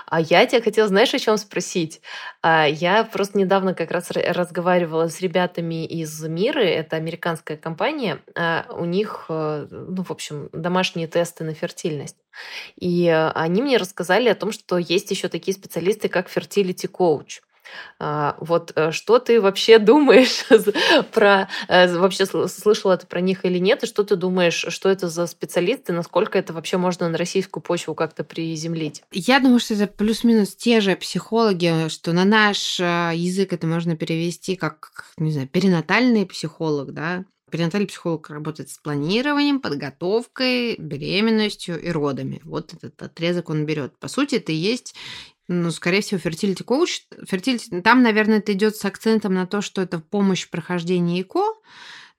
[0.06, 2.00] А я тебя хотела, знаешь, о чем спросить?
[2.42, 8.66] А, я просто недавно как раз разговаривала с ребятами из Миры, это американская компания, а,
[8.70, 12.16] у них, э, ну, в общем, домашние тесты на фертильность.
[12.76, 17.40] И э, они мне рассказали о том, что есть еще такие специалисты, как fertility coach.
[17.98, 20.44] А, вот э, что ты вообще думаешь
[21.12, 21.48] про...
[21.68, 23.82] Э, вообще слышала ты про них или нет?
[23.82, 25.92] И что ты думаешь, что это за специалисты?
[25.92, 29.02] Насколько это вообще можно на российскую почву как-то приземлить?
[29.12, 33.96] Я думаю, что это плюс-минус те же психологи, что на наш э, язык это можно
[33.96, 41.90] перевести как, не знаю, перинатальный психолог, да, Перинатальный психолог работает с планированием, подготовкой, беременностью и
[41.90, 42.40] родами.
[42.44, 43.96] Вот этот отрезок он берет.
[43.98, 44.94] По сути, это и есть
[45.48, 47.00] ну, скорее всего, fertility coach.
[47.24, 51.54] Fertility, там, наверное, это идет с акцентом на то, что это помощь в прохождении ЭКО,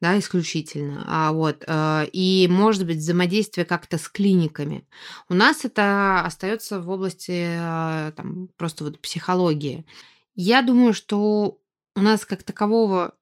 [0.01, 1.03] да, исключительно.
[1.07, 4.88] А вот, э, и, может быть, взаимодействие как-то с клиниками.
[5.30, 9.86] У нас это остается в области э, там, просто вот психологии.
[10.34, 11.59] Я думаю, что
[11.95, 13.13] у нас как такового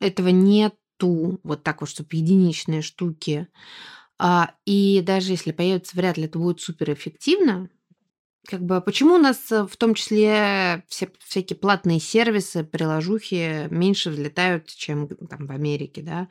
[0.00, 3.48] этого нету, вот так вот, чтобы единичные штуки.
[4.18, 7.70] А, и даже если появится, вряд ли это будет суперэффективно,
[8.46, 14.10] как бы, почему у нас э, в том числе все всякие платные сервисы, приложухи меньше
[14.10, 16.28] взлетают, чем там в Америке, да?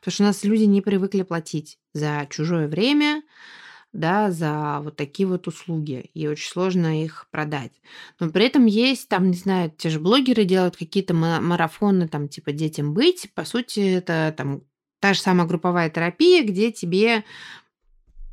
[0.00, 3.22] Потому что у нас люди не привыкли платить за чужое время,
[3.92, 7.72] да, за вот такие вот услуги, и очень сложно их продать.
[8.18, 12.52] Но при этом есть, там, не знаю, те же блогеры делают какие-то марафоны, там, типа
[12.52, 14.62] «Детям быть», по сути, это там
[14.98, 17.24] та же самая групповая терапия, где тебе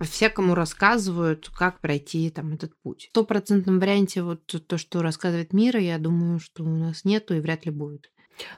[0.06, 3.08] всякому рассказывают, как пройти там этот путь.
[3.08, 7.40] В стопроцентном варианте вот то, что рассказывает Мира, я думаю, что у нас нету и
[7.40, 8.10] вряд ли будет.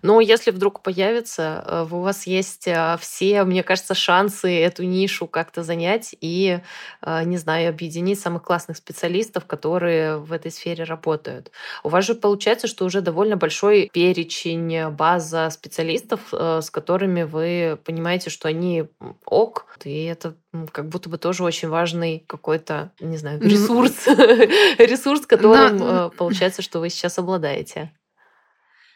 [0.01, 5.27] Но если вдруг появится, э, у вас есть э, все, мне кажется, шансы эту нишу
[5.27, 6.59] как-то занять и,
[7.01, 11.51] э, не знаю, объединить самых классных специалистов, которые в этой сфере работают.
[11.83, 18.29] У вас же получается, что уже довольно большой перечень, база специалистов, с которыми вы понимаете,
[18.29, 18.85] что они
[19.25, 20.35] ок, и это
[20.71, 24.07] как будто бы тоже очень важный какой-то, не знаю, ресурс,
[24.77, 27.91] ресурс, которым получается, что вы сейчас обладаете.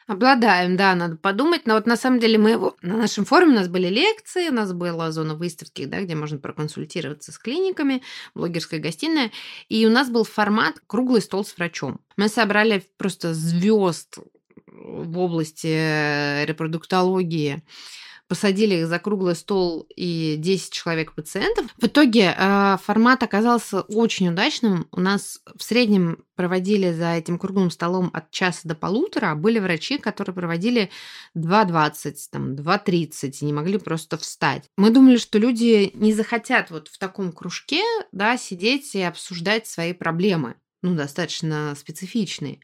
[0.08, 1.66] Обладаем, да, надо подумать.
[1.66, 2.76] Но вот на самом деле мы его...
[2.84, 6.38] На нашем форуме у нас были лекции, у нас была зона выставки, да, где можно
[6.38, 8.04] проконсультироваться с клиниками,
[8.36, 9.32] блогерская гостиная.
[9.68, 12.00] И у нас был формат «Круглый стол с врачом».
[12.18, 14.20] Мы собрали просто звезд
[14.68, 17.64] в области э, репродуктологии,
[18.28, 21.66] посадили их за круглый стол и 10 человек пациентов.
[21.78, 24.88] В итоге э, формат оказался очень удачным.
[24.92, 29.60] У нас в среднем проводили за этим круглым столом от часа до полутора, а были
[29.60, 30.90] врачи, которые проводили
[31.38, 34.64] 2.20, там, 2.30 и не могли просто встать.
[34.78, 39.94] Мы думали, что люди не захотят вот в таком кружке да, сидеть и обсуждать свои
[39.94, 40.56] проблемы
[40.86, 42.60] ну, достаточно специфичные.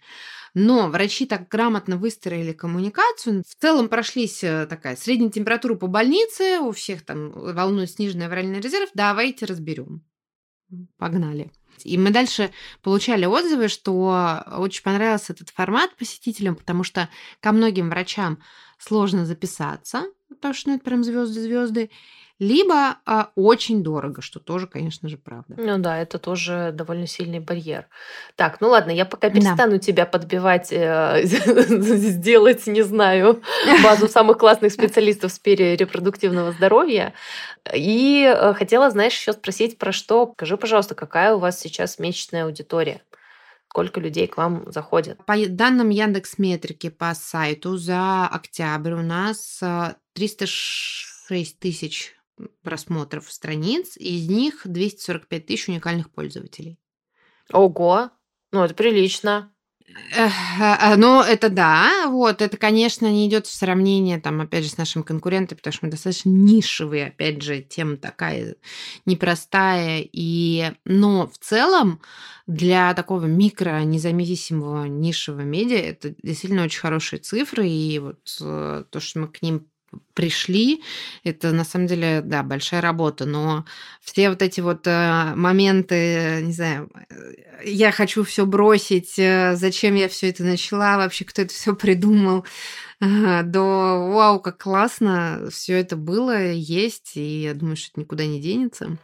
[0.54, 3.44] Но врачи так грамотно выстроили коммуникацию.
[3.48, 8.60] В целом прошлись э, такая средняя температура по больнице, у всех там волнует сниженный авральный
[8.60, 8.90] резерв.
[8.94, 10.04] Давайте разберем.
[10.98, 11.52] Погнали.
[11.84, 17.90] И мы дальше получали отзывы, что очень понравился этот формат посетителям, потому что ко многим
[17.90, 18.40] врачам
[18.78, 21.90] сложно записаться, потому что ну, это прям звезды-звезды
[22.42, 25.54] либо а, очень дорого, что тоже, конечно же, правда.
[25.58, 27.86] Ну да, это тоже довольно сильный барьер.
[28.36, 29.78] Так, ну ладно, я пока перестану да.
[29.78, 33.44] тебя подбивать, э, сделать, не знаю,
[33.84, 37.14] базу самых классных специалистов в сфере репродуктивного здоровья.
[37.76, 40.32] И э, хотела, знаешь, еще спросить про что.
[40.34, 43.04] Скажи, пожалуйста, какая у вас сейчас месячная аудитория?
[43.70, 45.24] Сколько людей к вам заходят?
[45.28, 49.62] По данным Яндекс Метрики по сайту за октябрь у нас
[50.16, 52.16] 306 э, тысяч
[52.64, 56.80] просмотров страниц, и из них 245 тысяч уникальных пользователей.
[57.52, 58.12] Ого!
[58.52, 59.52] Ну, это прилично.
[60.60, 64.78] А, ну, это да, вот, это, конечно, не идет в сравнение, там, опять же, с
[64.78, 68.56] нашими конкурентами, потому что мы достаточно нишевые, опять же, тема такая
[69.06, 72.02] непростая, и, но в целом
[72.48, 79.00] для такого микро независимого нишевого медиа это действительно очень хорошие цифры, и вот э, то,
[79.00, 79.68] что мы к ним
[80.14, 80.82] пришли.
[81.24, 83.66] Это на самом деле, да, большая работа, но
[84.02, 87.16] все вот эти вот э, моменты, не знаю, э,
[87.66, 92.46] я хочу все бросить, э, зачем я все это начала, вообще кто это все придумал,
[93.00, 98.42] до вау, как классно все это было, есть, и я думаю, что это никуда не
[98.42, 98.98] денется.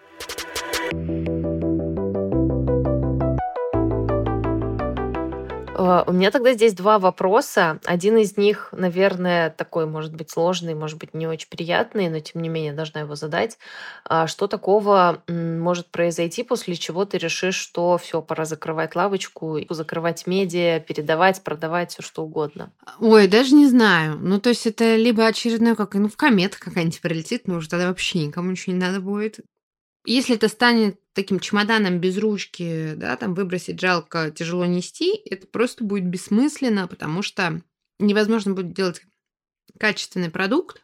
[5.78, 7.80] У меня тогда здесь два вопроса.
[7.86, 12.42] Один из них, наверное, такой, может быть, сложный, может быть, не очень приятный, но тем
[12.42, 13.58] не менее должна его задать.
[14.06, 20.28] А что такого может произойти, после чего ты решишь, что все, пора закрывать лавочку, закрывать
[20.28, 22.72] медиа, передавать, продавать, все что угодно?
[23.00, 24.18] Ой, даже не знаю.
[24.20, 27.88] Ну, то есть это либо очередной, как, ну, в комет какая-нибудь прилетит, ну, уже тогда
[27.88, 29.40] вообще никому ничего не надо будет.
[30.10, 35.84] Если это станет таким чемоданом без ручки, да, там выбросить жалко, тяжело нести, это просто
[35.84, 37.62] будет бессмысленно, потому что
[38.00, 39.02] невозможно будет делать
[39.78, 40.82] качественный продукт,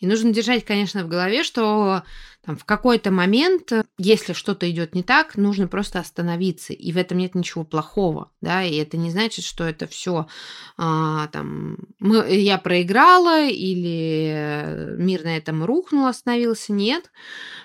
[0.00, 2.02] и нужно держать, конечно, в голове, что
[2.44, 6.72] там, в какой-то момент, если что-то идет не так, нужно просто остановиться.
[6.72, 8.30] И в этом нет ничего плохого.
[8.40, 8.62] Да?
[8.62, 10.28] И это не значит, что это все
[10.76, 16.72] а, там, мы, я проиграла или мир на этом рухнул, остановился.
[16.72, 17.10] Нет.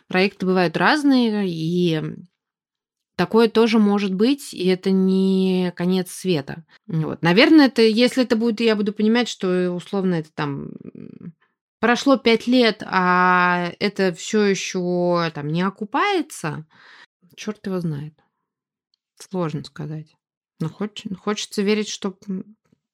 [0.07, 2.01] Проекты бывают разные, и
[3.21, 6.65] Такое тоже может быть, и это не конец света.
[6.87, 7.21] Вот.
[7.21, 10.69] Наверное, это, если это будет, я буду понимать, что условно это там
[11.81, 16.65] прошло пять лет, а это все еще там не окупается,
[17.35, 18.13] черт его знает.
[19.19, 20.15] Сложно сказать.
[20.61, 22.15] Но хоч, хочется верить, что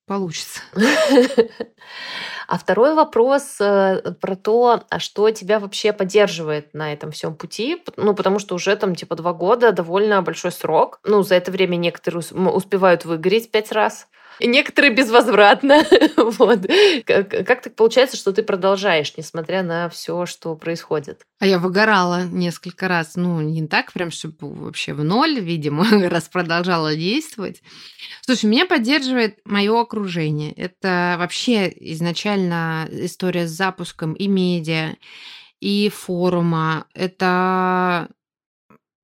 [0.07, 0.61] получится.
[2.49, 7.83] А второй вопрос э, про то, а что тебя вообще поддерживает на этом всем пути?
[7.97, 11.01] Ну, потому что уже там типа два года довольно большой срок.
[11.03, 14.07] Ну, за это время некоторые успевают выгореть пять раз
[14.39, 15.83] некоторые безвозвратно.
[16.17, 16.65] вот.
[17.05, 21.25] Как, как так получается, что ты продолжаешь, несмотря на все, что происходит?
[21.39, 23.15] А я выгорала несколько раз.
[23.15, 27.61] Ну, не так прям, чтобы вообще в ноль, видимо, раз продолжала действовать.
[28.21, 30.51] Слушай, меня поддерживает мое окружение.
[30.53, 34.95] Это вообще изначально история с запуском и медиа,
[35.59, 36.85] и форума.
[36.93, 38.09] Это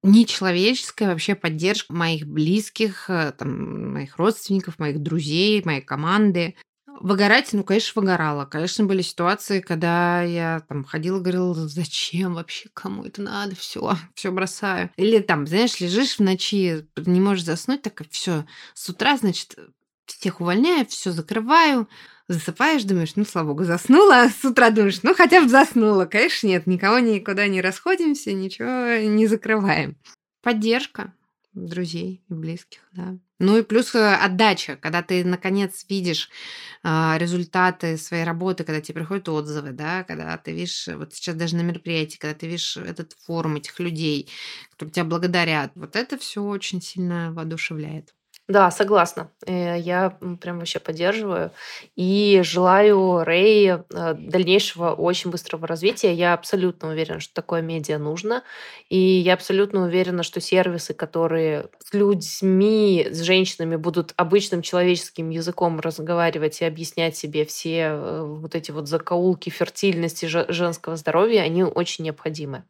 [0.04, 6.56] нечеловеческая вообще поддержка моих близких, э, там, моих родственников, моих друзей, моей команды.
[6.86, 8.46] Выгорать, ну, конечно, выгорала.
[8.46, 14.32] Конечно, были ситуации, когда я там ходила говорила, зачем вообще, кому это надо, все, все
[14.32, 14.92] бросаю.
[14.98, 19.58] Или там, знаешь, лежишь в ночи, не можешь заснуть, так все, с утра, значит,
[20.06, 21.88] всех увольняю, все закрываю,
[22.28, 26.06] засыпаешь, думаешь, ну, слава богу, заснула, с утра думаешь, ну, хотя бы заснула.
[26.06, 29.98] Конечно, нет, никого никуда не расходимся, ничего не закрываем.
[30.42, 31.14] Поддержка
[31.54, 33.18] друзей и близких, да.
[33.40, 36.30] Ну и плюс э, отдача, когда ты наконец видишь
[36.84, 41.56] э, результаты своей работы, когда тебе приходят отзывы, да, когда ты видишь, вот сейчас даже
[41.56, 44.30] на мероприятии, когда ты видишь этот форум этих людей,
[44.72, 48.14] которые тебя благодарят, вот это все очень сильно воодушевляет.
[48.50, 49.32] Да, согласна.
[49.48, 51.52] Э, я прям вообще поддерживаю.
[51.96, 56.14] И желаю Рэй э, дальнейшего очень быстрого развития.
[56.14, 58.44] Я абсолютно уверена, что такое медиа нужно.
[58.90, 65.80] И я абсолютно уверена, что сервисы, которые с людьми, с женщинами будут обычным человеческим языком
[65.80, 72.04] разговаривать и объяснять себе все э, вот эти вот закоулки фертильности женского здоровья, они очень
[72.04, 72.66] необходимы.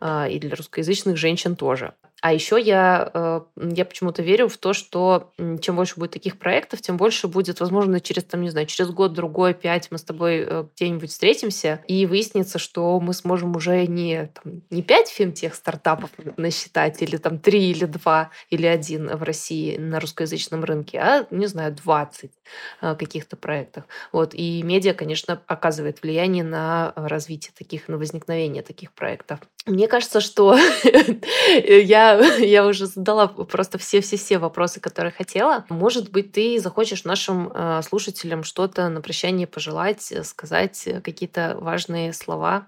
[0.00, 1.94] А, и для русскоязычных женщин тоже.
[2.22, 5.32] А еще я, э, я почему-то верю в то, что
[5.62, 9.14] чем больше будет таких проектов, тем больше будет, возможно, через, там, не знаю, через год,
[9.14, 14.26] другой, пять мы с тобой э, где-нибудь встретимся, и выяснится, что мы сможем уже не,
[14.26, 19.78] там, не пять фемтех стартапов насчитать, или там три, или два, или один в России
[19.78, 22.30] на русскоязычном рынке, а, не знаю, 20
[22.82, 23.84] э, каких-то проектов.
[24.12, 24.34] Вот.
[24.34, 29.40] И медиа, конечно, оказывает влияние на развитие таких, на возникновение таких проектов.
[29.66, 30.58] Мне кажется, что
[31.64, 35.66] я, я уже задала просто все-все-все вопросы, которые хотела.
[35.68, 42.14] Может быть, ты захочешь нашим э, слушателям что-то на прощание пожелать, э, сказать какие-то важные
[42.14, 42.66] слова.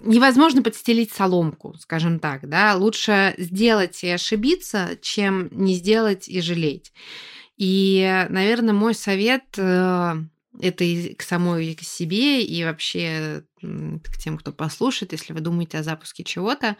[0.00, 2.74] Невозможно подстелить соломку, скажем так, да.
[2.74, 6.92] Лучше сделать и ошибиться, чем не сделать и жалеть.
[7.56, 10.14] И, наверное, мой совет э,
[10.60, 15.78] это и к самой к себе, и вообще к тем, кто послушает, если вы думаете
[15.78, 16.76] о запуске чего-то.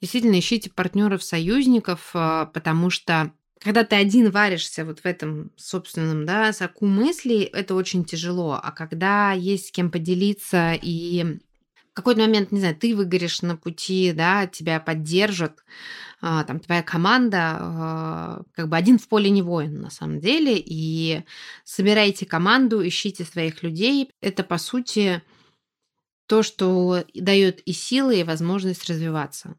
[0.00, 6.26] Действительно, ищите партнеров, союзников, а, потому что когда ты один варишься вот в этом собственном
[6.26, 8.60] да, соку мыслей, это очень тяжело.
[8.62, 11.38] А когда есть с кем поделиться и
[11.90, 15.64] в какой-то момент, не знаю, ты выгоришь на пути, да, тебя поддержат,
[16.46, 21.22] там твоя команда, а, как бы один в поле не воин на самом деле, и
[21.64, 24.10] собирайте команду, ищите своих людей.
[24.20, 25.22] Это, по сути,
[26.26, 29.56] то, что дает и силы, и возможность развиваться.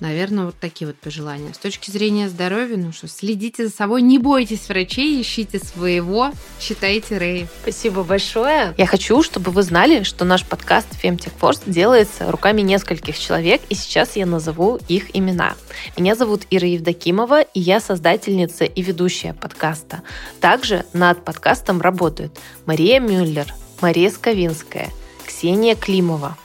[0.00, 1.54] Наверное, вот такие вот пожелания.
[1.54, 7.16] С точки зрения здоровья, ну что, следите за собой, не бойтесь врачей, ищите своего, читайте
[7.16, 7.46] Рэй.
[7.62, 8.74] Спасибо большое.
[8.76, 13.76] Я хочу, чтобы вы знали, что наш подкаст Femtech Force делается руками нескольких человек, и
[13.76, 15.54] сейчас я назову их имена.
[15.96, 20.02] Меня зовут Ира Евдокимова, и я создательница и ведущая подкаста.
[20.40, 22.36] Также над подкастом работают
[22.66, 23.46] Мария Мюллер,
[23.80, 24.90] Мария Сковинская,
[25.24, 26.36] Ксения Климова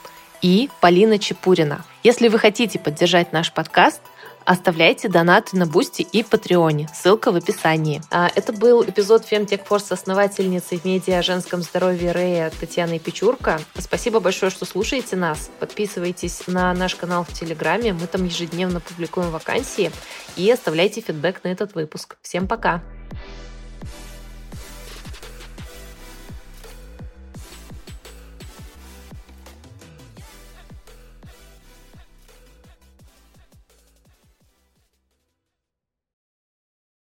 [0.42, 4.00] и Полина Чепурина– если вы хотите поддержать наш подкаст,
[4.46, 6.88] оставляйте донаты на Бусти и Патреоне.
[6.94, 8.00] Ссылка в описании.
[8.10, 13.60] А, это был эпизод Force с основательницей медиа о женском здоровье Рея Татьяной Печурко.
[13.76, 15.50] Спасибо большое, что слушаете нас.
[15.60, 17.92] Подписывайтесь на наш канал в Телеграме.
[17.92, 19.92] Мы там ежедневно публикуем вакансии.
[20.36, 22.16] И оставляйте фидбэк на этот выпуск.
[22.22, 22.80] Всем пока!
[23.10, 23.49] Пока.